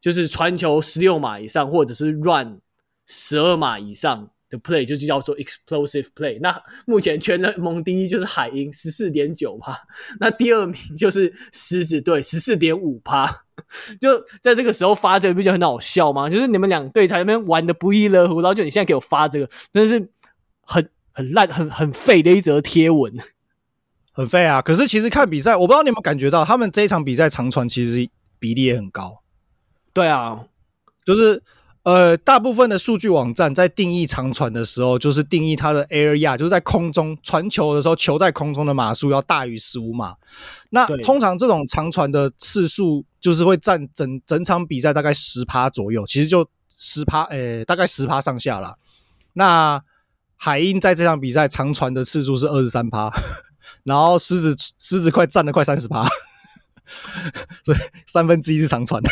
[0.00, 2.60] 就是传球十六码以上，或者是 run
[3.06, 6.40] 十二码以上的 play 就叫做 explosive play。
[6.40, 9.86] 那目前全联盟第一就是海鹰十四点九趴，
[10.18, 13.43] 那第二名就是狮子队十四点五趴。
[14.00, 16.28] 就在这个时候发这个不就很好笑吗？
[16.28, 20.10] 就是你们两队在那边玩的不亦乐乎，然后就你现在给我发这个，真的是
[20.62, 23.12] 很很烂、很很废的一则贴文，
[24.12, 24.60] 很废啊！
[24.62, 29.22] 可是其实看比赛，我不知道你有没有感觉到，他们这一场比赛长传其实比例也很高。
[29.92, 30.46] 对啊，
[31.04, 31.42] 就是。
[31.84, 40.16] 呃，大部分的数据网站在定义长传的时候，就是定义它的 air yard，就是在空中传球的时候，球在空中的码数要大于十五码。
[40.70, 48.76] 那通常这种长传的次数，就是会占整整场比赛大概十趴左右，其实就十趴，诶，大概十趴上下啦。
[49.34, 49.82] 那
[50.36, 53.12] 海鹰在这场比赛长传的次数是二十三趴，
[53.82, 56.02] 然后狮子狮子快占了快三十趴，
[57.62, 59.02] 所以三分之一是长传。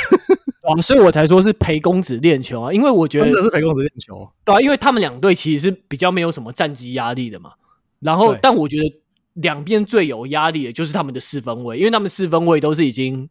[0.63, 7.53] 啊，所以我才说是陪公子练球啊，因为我觉得真的是陪公子练球，对啊，因为他们两队其实是比较没有什么战绩压力的嘛。
[7.99, 9.01] 然后，但我觉得
[9.35, 13.29] 两边最有压力的就是他们的四分位，因为他们四分位都是已经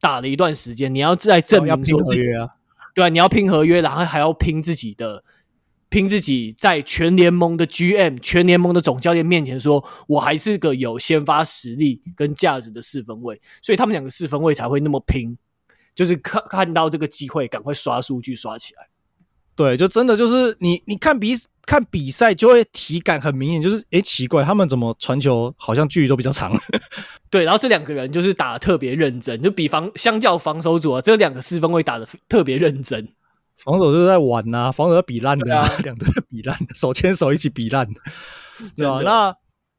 [0.00, 2.22] 打了一段时间，你要再证明说自己，
[2.94, 5.24] 对啊，你要拼合约，然后还要拼自己的，
[5.88, 15.36] 拼自己在全联盟的 GM、全联盟的总教练面前说，我还是个有先发实力跟价值的四分位，所以他们两个四分位才会那么拼。
[15.98, 18.86] 就是看看到这个机会，赶快刷数据刷起来。
[19.56, 21.32] 对，就真的就是你，你看比
[21.66, 26.56] 看比赛就会体感很明显，就是诶奇怪，他们怎么传球好像距离都比较长。
[27.28, 33.08] 对，然后这两个人就是打得特别认真，就比防相较防守组啊，这两个四分卫打的特别认真。
[33.64, 37.84] 防守就是在玩呐、啊，防守要比烂的、啊，两队比烂，手牵手一起比烂，
[38.76, 39.02] 对吧？
[39.02, 39.36] 那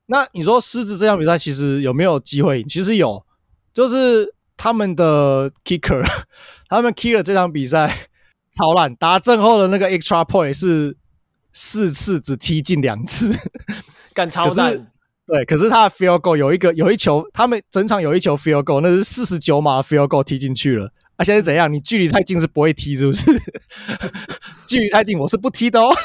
[0.08, 2.62] 那你说狮子这场比赛其实有没有机会？
[2.64, 3.26] 其实有，
[3.74, 4.36] 就是。
[4.62, 6.06] 他们的 kicker，
[6.68, 8.10] 他们 kicker 这场比赛
[8.52, 10.98] 超烂，打正后的那个 extra point 是
[11.54, 13.34] 四次只踢进两次，
[14.14, 14.92] 干超烂。
[15.26, 20.92] 对，可是他的 field goal 有一个有一球，他们整场有一球 field goal，那是四十九码的 field goal 踢进去了。
[21.16, 21.72] 啊，现在怎样？
[21.72, 23.26] 你距离太近是不会踢，是不是？
[24.68, 25.96] 距离太近我是不踢的哦。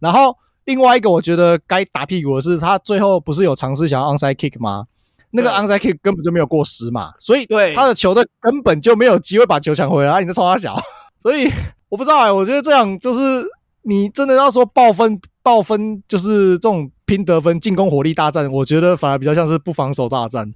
[0.00, 4.86] 然后另外一个我觉得该打屁股的是，他最后不是有尝试想要 onside kick 吗？
[5.32, 10.20] 那个 onside kick 根本就没有过十码，所以他的球队根本就没有机会把球抢回来。
[10.20, 10.76] 你在冲他小，
[11.22, 11.50] 所以
[11.88, 13.44] 我不知道哎、欸，我觉得这样就是
[13.82, 20.52] 你真的要说爆分，爆分就是这种拼得分、进攻火力大战，我觉得反而比较像是不防守大战，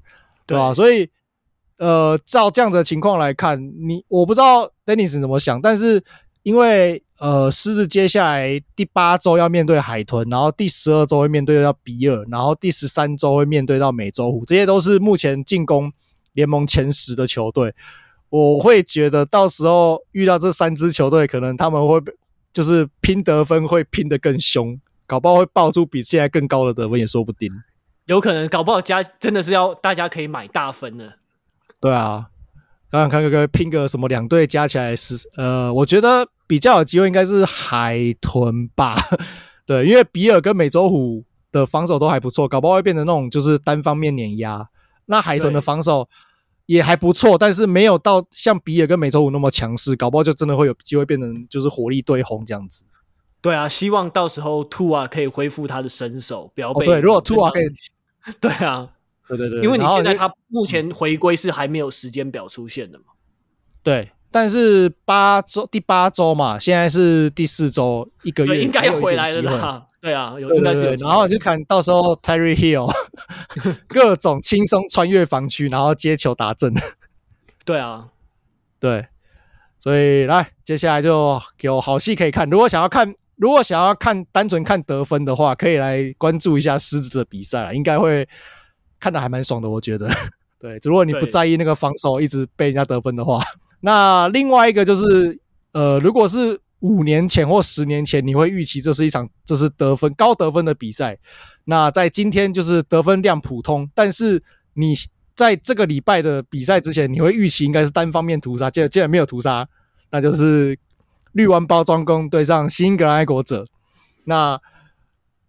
[0.46, 0.74] 对吧？
[0.74, 1.08] 所以
[1.78, 6.02] 呃，照这样子的情况来看，你我不知道 Dennis 怎么想，但是
[6.44, 7.02] 因为。
[7.20, 15.92] 呃，狮子接下来第八周要面对海豚，然后第十二周会面对到比尔，然后第十三周会面对到美洲虎，这些都是目前进攻
[16.32, 17.72] 联盟前十的球队。
[18.30, 22.02] 我会觉得到时候遇到这三支球队，可能他们会
[22.52, 27.48] 就是拼得分会拼得更凶，搞不好会爆出比现在更高的得分也说不定。
[28.06, 31.16] 有可能搞不好加真的是要大家可以买大分的。
[31.80, 32.26] 对啊，
[32.90, 36.28] 刚刚看看看拼个什么两队加起来十呃，我觉得。
[36.46, 38.96] 比较有机会应该是海豚吧，
[39.66, 44.68] 对，因为比尔跟美洲虎的防守都还不错，搞不好会变成那种就是单方面碾压。
[45.06, 46.08] 那海豚的防守
[46.66, 52.84] 也还不错，但是没有到像比尔跟美洲虎那么强势，搞不好就真的会有机会变成就是火力对轰这样子。
[53.40, 57.00] 对啊，希望到时候兔啊可以恢复他的身手，不要被、哦、对。
[57.00, 57.66] 如果兔啊可以，
[58.40, 58.88] 对啊，
[59.28, 63.04] 对对对，因为你现在他目前回归是还没有时间表出现的嘛，
[63.82, 64.10] 对。
[64.34, 69.86] 但是八周第八周嘛，现在是第四周，一个月应该要回来了啦。
[70.02, 70.90] 对啊，有应该是有。
[70.96, 72.92] 然后你就看到时候 Tyreek Hill
[73.86, 76.74] 各种轻松穿越防区，然后接球打正。
[77.64, 78.08] 对啊，
[78.80, 79.06] 对，
[79.78, 82.50] 所以来接下来就有好戏可以看。
[82.50, 88.28] 如果想要看，如果想要看单纯看得分的话，可以来关注一下狮子的比赛，应该会
[88.98, 89.70] 看的还蛮爽的。
[89.70, 90.10] 我觉得，
[90.58, 93.40] 对，如果你不在意那个防守一直被人家得分的话。
[93.84, 95.38] 那另外一个就是，
[95.72, 101.18] 呃，如果是五年前或十年前，你会预期这是一场这是得分高得分的比赛。
[101.66, 104.42] 那在今天就是得分量普通，但是
[104.72, 104.94] 你
[105.34, 108.70] 在这个礼拜的比赛之前，你会预期应该是单方面屠杀。
[108.70, 109.68] 既然既然没有屠杀，
[110.10, 110.78] 那就是
[111.32, 113.66] 绿湾包装工对上新英格兰爱国者。
[114.24, 114.58] 那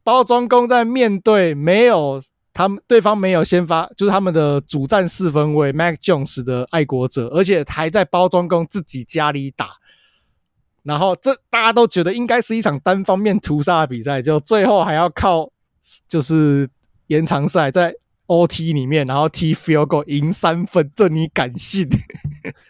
[0.03, 2.21] 包装工在面对没有。
[2.55, 9.71] 他们对方没有先发，就是他们的主战四分卫 Mac Jones 的爱国者，而且还在包装工自己家里打，
[10.83, 15.51] 然后这大家都觉得应该是一场单方面屠杀的比赛，就最后还要靠
[16.07, 16.69] 就是
[17.07, 17.93] 延长赛在
[18.27, 21.85] OT 里面，然后踢 Field go 赢三分，这你敢信？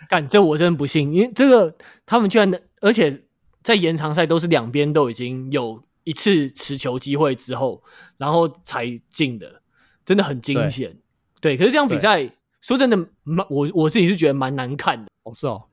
[0.10, 1.76] 敢这我真不信，因为这个
[2.08, 3.22] 他们居然，而且
[3.62, 7.84] 在延长赛都是两边都已经有一次持球机会之后，
[8.18, 9.62] 然后才进的，
[10.06, 10.96] 真的很惊险。
[11.42, 12.30] 对，对，可是这样比赛
[12.62, 15.10] 说真的，蛮我我自己是觉得蛮难看的。
[15.24, 15.64] 哦，是哦，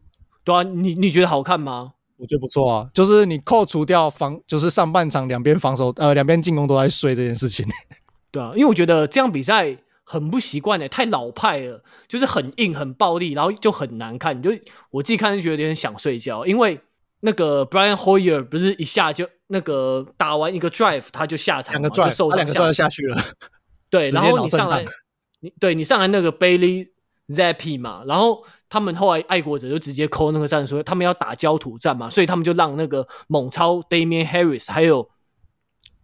[0.43, 1.93] 对啊，你你觉得好看吗？
[2.19, 7.67] 我觉得不错啊，就是你扣除掉防，就是上半场两边防守呃两边进攻都在睡这件事情。
[8.31, 14.39] 对啊，因为我觉得这样比赛很不习惯诶，太老派了，就是很硬很暴力，然后就很难看。
[14.39, 14.51] 你就
[14.91, 16.81] 我自己看就觉得有点想睡觉，因为
[17.21, 23.21] 那个 Brian Hoyer 不是一下就那个打完一个 drive 他就下场，两个 drive 就受伤，两个 drive 下去了。
[23.93, 24.85] 对，然后你上来，
[25.41, 26.89] 你对你上来那个 Bailey
[27.29, 35.09] Zappy 嘛，然后他们后来爱国者就直接 call 那个战术，他们要打焦土战嘛，所以他们就让那个猛超 Damian Harris 还有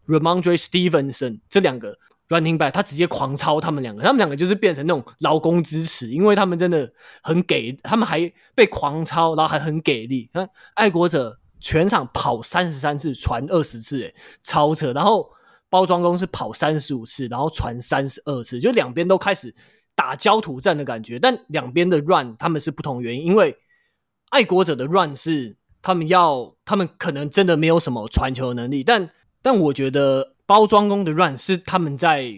[0.07, 1.99] Rhamondre Stevenson 这两个。
[2.31, 10.29] Running back，他直接狂超他们两个，他们两个就是变成那种劳工支持，因为他们真的很给，他们还被狂超，然后还很给力。
[10.35, 14.93] 看爱国者全场跑三十三次，传二十次，诶，超扯。
[14.93, 15.31] 然后
[15.71, 19.55] 包装工是跑三十五次，然后传三十二次，就两边都开始
[19.95, 21.19] 打焦土战的感觉。
[21.19, 23.57] 但两边的 run 他们是不同原因，因为
[24.31, 29.11] 爱国者的 run 是他们要，他们可能真的没有什么传球能力，但
[29.43, 30.35] 但我觉得。
[30.49, 32.33] 包装工的 run 是他们在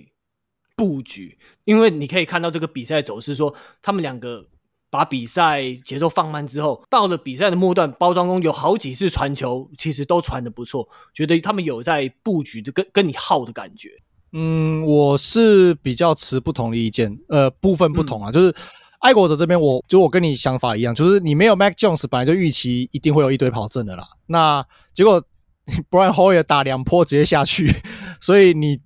[0.75, 4.49] 布局，因为你可以看到这个比赛走势，说他们两个
[4.91, 13.91] 把比赛节奏放慢之后，到了比赛的末段，包装工有好几次传球，其实都传的不错，觉得他们有在布局的跟跟你耗的感觉。
[14.33, 18.55] 嗯，我是比较持不同的意见，呃，部分不同啊，嗯、就是
[18.99, 25.25] 爱国者这边，我就我跟你想法一样，就是你没有 Mac Jones，本来就预期一定会有一堆跑阵的啦，那结果。
[25.89, 27.73] Brian Hoyer 打两波直接下去，
[28.21, 28.81] 所以你一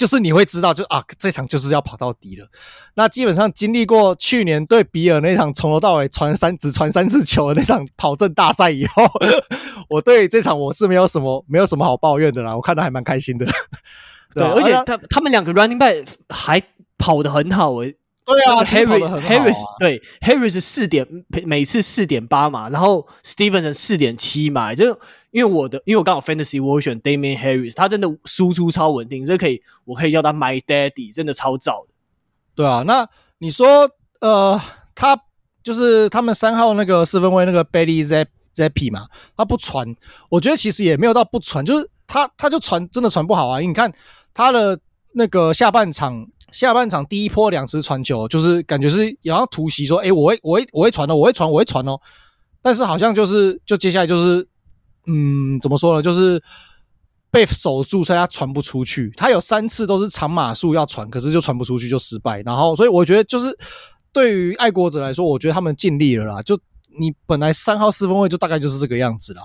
[0.00, 2.46] 就是你会知道就，就啊这场就是要跑到底了。
[2.94, 9.04] 那基本上经历过去年对比尔那场从头到尾传三只传三次球的那场跑阵大赛以后，
[9.90, 13.44] 我对这场我是没有什么没有什么好抱怨的啦，我看的还蛮开心的。
[14.34, 16.62] 对，而且他他们两个 running back 还
[16.96, 17.96] 跑得很好诶、欸。
[18.30, 18.64] 对啊
[19.20, 21.06] Harris 对 Harris 四点
[21.44, 24.98] 每次四点八嘛，然后 Stevenson 四点七嘛，就。
[25.32, 31.92] 因为我的，因为我刚好 Fantasy 我会选 Damien Harris，他真的输出超稳定，这可以，我可以叫他 My Daddy，真的超燥的。
[32.56, 33.08] 对啊，那
[33.38, 33.88] 你说，
[34.20, 34.60] 呃，
[34.92, 35.16] 他
[35.62, 38.04] 就是他们三号那个四分卫那个 Bailey
[38.56, 39.06] Zappe 嘛，
[39.36, 39.94] 他不传，
[40.30, 43.60] 我觉得其实也没有到不传，就是他他就传真的传不好啊。
[43.60, 43.92] 你看
[44.34, 44.80] 他的
[45.12, 52.00] 那个下半场，下半场第一波两次传球，就是感觉是然后突袭说，哎，我会我会我会传哦，我会传我会传哦，
[52.60, 54.46] 但是好像就是就接下来就是。
[55.06, 56.02] 嗯，怎么说呢？
[56.02, 56.40] 就是
[57.30, 59.10] 被守住，所以他传不出去。
[59.16, 62.42] 他有三次都是长码数要传，可是就传不出去，就失败。
[62.42, 63.58] 然后，所以我觉得就是
[64.12, 66.42] 对于爱国者来说，我觉得他们尽力了啦。
[66.42, 66.54] 就
[67.00, 69.42] 你本来三号四分位就大概就是这个样子啦。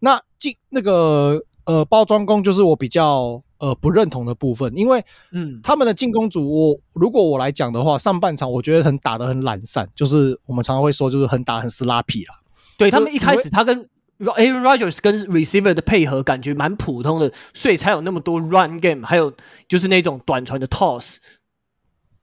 [0.00, 12.40] 那进那个呃包装工就是我比较呃不认同的部分，因为嗯他们的进攻组，我如果我来讲的话，上半场我觉得很打得很懒散，就是我们常常会说就是很打很 sloppy 啦。
[12.76, 13.88] 对他们一开始他跟
[14.18, 19.32] Aaron Rodgers 跟 receiver 的配合感觉蛮普通的，所以才有那么多 run game，还有
[19.68, 21.18] 就是那种短传的 toss，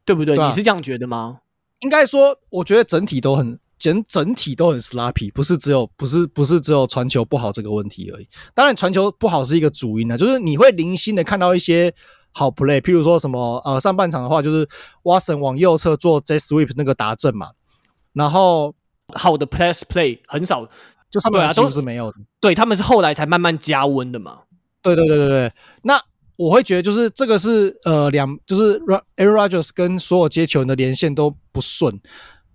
[0.05, 0.35] 对不对？
[0.35, 1.39] 对啊，你是这样觉得吗？
[1.79, 8.27] 应该说，我觉得整体都很整整体都很 sloppy，不是只有不是不是只有传球不好这个问题而已。
[8.53, 11.93] 当然，传球不好是一个主因啊，就是你会零星的看到一些
[12.31, 14.67] 好 play，譬如说什么呃上半场的话，就是
[15.03, 17.51] Watson 往右侧做 jet sweep 那个达阵嘛，
[18.13, 18.75] 然后
[19.13, 20.67] 好的 pass play 很少。
[21.09, 24.39] 就上半场都是没有的，对，他们是后来才慢慢加温的嘛。
[24.81, 25.53] 对对对对对，
[25.83, 25.97] 那
[26.35, 31.97] 我会觉得就是这个是呃两，就是 Aaron Rodgers 跟所有接球人的连线都不顺，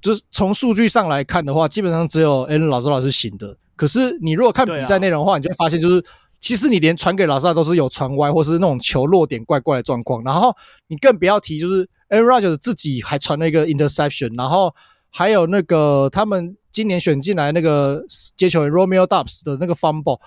[0.02, 3.56] 就是从数据上来看的话，基本上只有 Aaron 老师老师行的。
[3.76, 6.04] 可是你如果看比赛内容的话，你就会发现就是
[6.40, 10.22] 其实你连传给老师都是有传歪，或是那种球落点怪怪的状况。
[10.24, 10.54] 然后
[10.88, 14.74] 你更不要提就是 Aaron Rogers 自己还传了一个 interception，然后
[15.08, 16.56] 还有那个他们。
[16.72, 18.02] 今年选进来那个
[18.34, 20.18] 接球员 Romeo Dubs 的那个 fumble，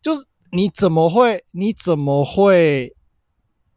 [0.00, 1.44] 就是你怎么会？
[1.50, 2.96] 你怎么会？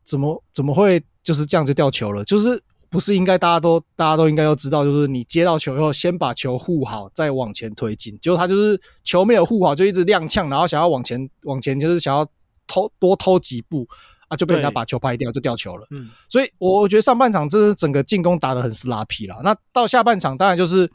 [0.05, 2.24] 怎么怎么会就是这样就掉球了？
[2.24, 8.16] 就是不是应该大家都大家都应该要知道，就是你接到球以后，先把球护好，再往前推进。
[8.22, 12.24] 结果他就是球没有护好，就一直踉跄，然后想要往前往前，就是想要
[12.68, 13.88] 偷多偷几步
[14.28, 15.88] 啊，就被人家把球拍掉，就掉球了。
[15.89, 19.39] 嗯，所以我觉得上半场真是整个进攻打得很 sloppy 啦。
[19.44, 20.88] 那到下半场当然就是。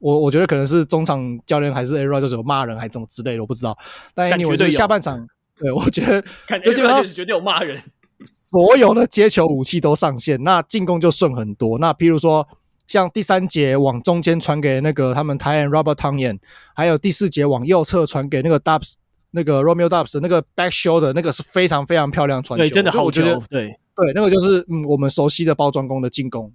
[0.00, 3.78] 我我觉得可能是中场教练还是 Aaron 就是有骂人还是怎么之类的，我不知道。
[4.16, 5.24] 但你我觉得下半场，
[5.60, 6.20] 对我觉得
[6.58, 7.80] 就基本上绝对有骂人，
[8.24, 11.78] 所有的接球武器都上线，那进攻就顺很多。
[11.78, 12.46] 那譬如说
[12.86, 16.38] 像第三节往中间传给那个他们 tight end Robert Tonyan，
[16.74, 18.94] 还有第四节往右侧传给那个 Doubs
[19.32, 23.76] 那个 Romeo Doubs 的那个 back shoulder 那个是非常非常漂亮传球，对，真的好球，对。
[23.96, 26.52] 对，那个就是嗯我们熟悉的包装工的进攻，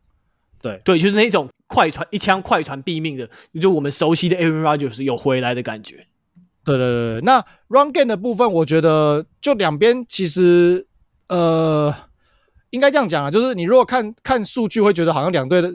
[0.62, 0.80] 对。
[0.86, 3.28] 对，就是那种快传一枪快传毙命的，
[3.59, 5.95] 就我们熟悉的 Aaron Rodgers 有回来的感觉。
[6.64, 10.86] 对对对对，那 run game 的部分，我觉得就两边其实
[11.32, 11.95] 呃，
[12.71, 15.73] 应该这样讲啊，就是你如果看看数据，会觉得好像两队的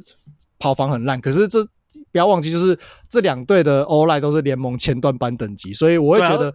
[0.59, 1.64] 跑防很烂，可是这
[2.12, 2.78] 不要忘记，就是
[3.09, 6.54] 这两队的 O-line 都是联盟前段班等级，所以我会觉得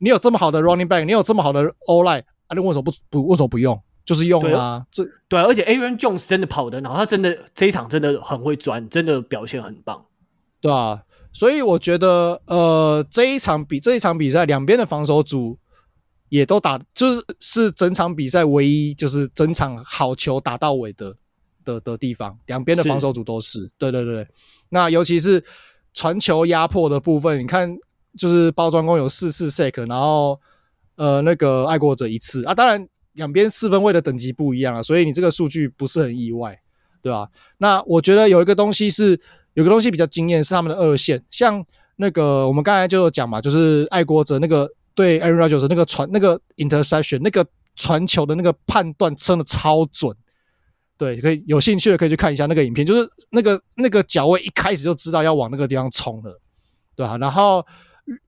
[0.00, 3.80] 你有这么好的 running back，你有这么好的啊，你为什么不不为什么不用？
[4.04, 10.04] 就是用啊，这对，而且 Aaron Jones 真的跑得，然后他真的这一场真的很会钻，真的表现很棒，
[10.60, 11.02] 对啊。
[11.32, 15.58] 所以我觉得，呃，这一场比这一场比赛，两边的防守组
[16.28, 21.16] 也都打，就是是整场比赛唯一就是整场好球打到尾的
[21.64, 24.26] 的的地方，两边的防守组都是，对对对。
[24.68, 25.42] 那尤其是
[25.94, 27.76] 传球压迫的部分，你看，
[28.18, 30.40] 就是包装工有四次 sack，然后
[30.96, 36.60] 呃那个爱国者一次啊，当然两边四分卫的等级不一样啊，所以你这个数据不是很意外，
[37.02, 37.28] 对吧？
[37.58, 39.20] 那我觉得有一个东西是。
[39.56, 41.64] 有个东西比较惊艳是他们的二线，像
[41.96, 50.16] 那个我们刚才就有讲嘛，就是爱国者那个对 Aaron Rodgers 那个传那个 interception 那个传球的那个判断真的超准，
[50.98, 56.40] 对，可以有兴趣的可以去看一下那个影片，就是那个那个脚位一开始就知道要往那个地方冲了，
[56.96, 57.18] 对啊？
[57.18, 57.64] 然后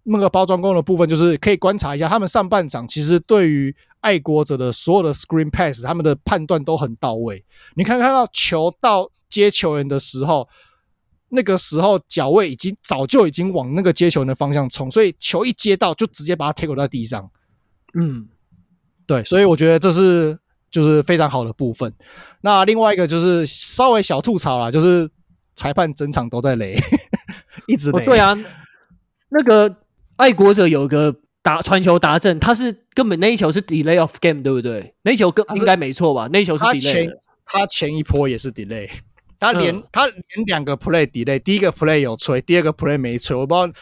[0.02, 7.42] 那个包装工的部分就是可以观察一下，他们上半场其实对于爱国者的所有的 screen pass，他们的判断都很到位。
[7.74, 10.48] 你看看到球到接球员的时候。
[11.30, 17.30] 那个时候脚位已经早就已经往那个接球的方向冲，所以球一接到就直接把它 tackle 在地上。
[17.98, 18.28] 嗯，
[19.06, 20.38] 对，所以我觉得这是
[20.70, 21.92] 就是非常好的部分。
[22.40, 25.08] 那另外一个就是稍微小吐槽啦，就是
[25.54, 26.78] 裁判整场都在雷，
[27.66, 28.02] 一直雷。
[28.02, 28.36] 哦，对啊，
[29.30, 29.76] 那个
[30.16, 34.94] 爱国者有个打传球达阵，他是根本那一球是 delay of game，对不对？
[35.02, 36.28] 那一球更应该没错吧？
[36.32, 37.10] 那一球是 delay，
[37.44, 38.88] 他前一波也是 delay。
[39.38, 43.72] 他连、嗯、他连两个 play delay，第一个 play 有吹，第二个 play 没吹，我不知道。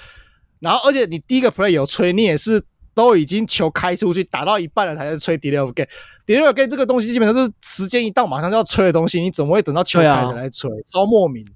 [0.61, 2.63] 然后，而且你第一个 play 有吹，你也是
[2.95, 5.87] 都已经球开出去，打到一半了才在吹 delay of game。
[6.27, 10.71] delay of game 这个东西基本上是时间一到马上就要吹的东西，你怎么会等到球开才来吹？
[10.71, 11.47] 啊、超莫名，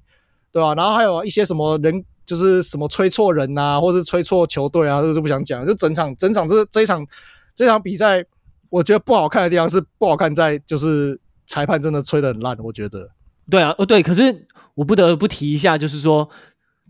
[0.52, 0.74] 对吧、啊？
[0.74, 5.66] 然后还有一些什么人，就是什么吹错人呐、啊，或者吹错球队啊，这个就不想讲。
[5.66, 7.06] 就整场整场这这一场
[7.54, 8.24] 这场比赛，
[8.68, 13.10] 我觉得不好看的地方是不好看在就是裁判真的吹的很烂，我觉得。
[13.50, 16.30] 对啊，哦对，可是我不得不提一下，就是说，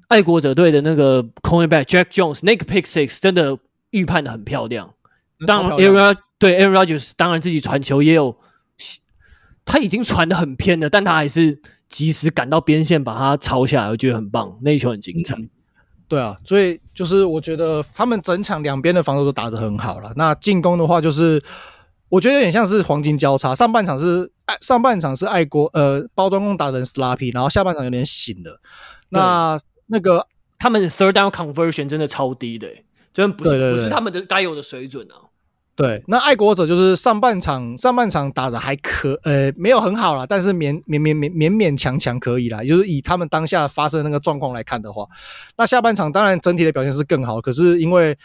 [0.09, 3.59] 爱国者队的那个 cornerback Jack Jones 那个 pick six 真的
[3.91, 4.95] 预判的很漂亮。
[5.47, 8.37] 当然，Aaron 对 Aaron Rodgers 当然自己传球也有，
[9.65, 15.35] 他已经传的很偏了，但他还是及时赶到边线把他抄下来，我觉得很棒，那一球很精彩。
[15.37, 15.49] 嗯、
[16.07, 20.13] 对啊，所以就是我觉得他们整场两边的防守都打得很好了。
[20.17, 21.43] 那进攻的话，就是。
[22.11, 28.61] 我觉得有点像是黄金交叉，上半场是爱上半场是爱国呃包装工打人 sloppy，然后下半场有点醒了。
[29.11, 30.27] 那那个
[30.59, 32.69] 他们 third down conversion 真的超低的，
[33.13, 35.31] 真的不是不是他们的该有的水准啊。
[35.77, 45.07] 对，那爱国者就是上半场上半场打的还可呃没有很好啦，但是勉勉勉勉勉勉强强可以啦，就是以他们当下发生的那个状况来看的话，
[45.57, 48.19] 那下半场当然整体的表现是更好，可是因为。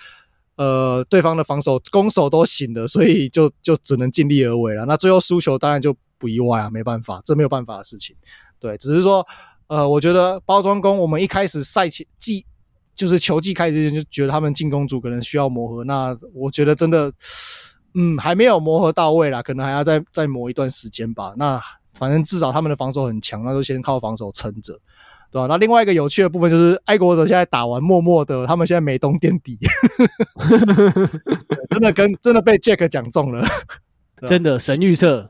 [0.58, 4.86] 呃，对方的防守攻守都醒了，所以就 就只能尽力而为了。
[4.86, 8.16] 那最后输球当然就不意外啊，没办法，这没有办法的事情。
[8.60, 9.26] 对，只是说，
[9.68, 12.46] 呃，我觉得包装工我们一开始赛前季
[12.96, 15.84] 就是球季开始之前就觉得他们进攻组可能需要磨合。
[15.84, 17.12] 那我觉得真的，
[17.94, 21.34] 嗯，还没有磨合到位啦，可能还要再再磨一段时间吧。
[21.38, 21.62] 那
[21.94, 24.80] 反正至少他们的防守很强，那就先靠防守撑着。
[25.36, 25.48] 对吧？
[25.50, 29.60] 那另外一个有趣的部分就是，爱国者现在打完，默默的，他们现在没东垫底，
[31.70, 33.46] 真的跟真的被 Jack 讲中了，
[34.26, 35.30] 真的神预测。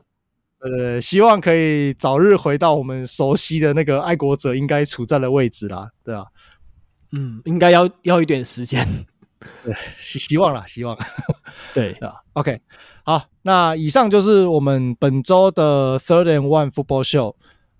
[0.60, 6.26] 呃，希望可以早日回到我们熟悉的那个爱国者应该处在的位置啦，对吧？
[7.10, 8.86] 嗯，应该要要一点时间，
[9.64, 10.96] 对，希希望啦，希望。
[11.74, 12.60] 对啊，OK，
[13.04, 17.34] 好，那以上就是我们本周的 Third and One Football Show。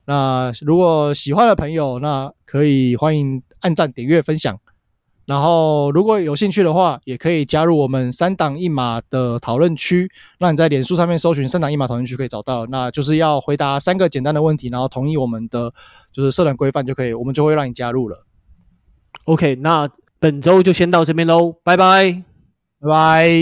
[0.06, 4.58] 那如果喜欢的朋友，那可以欢迎按赞、点阅、分享。
[5.26, 10.08] 然后如果有兴趣的话，也可以加入我们三档一码的讨论区。
[10.38, 12.64] 那你在脸书上面搜寻“三档一码讨论区”可以找到。
[12.66, 15.74] 那就是要回答三个简单的问题，然后同意我们的
[16.12, 18.24] 就是社团规范就可以，我们就会让你加入了。
[19.24, 19.88] OK，那
[20.20, 22.22] 本周就先到这边喽，拜拜，
[22.80, 23.36] 拜拜。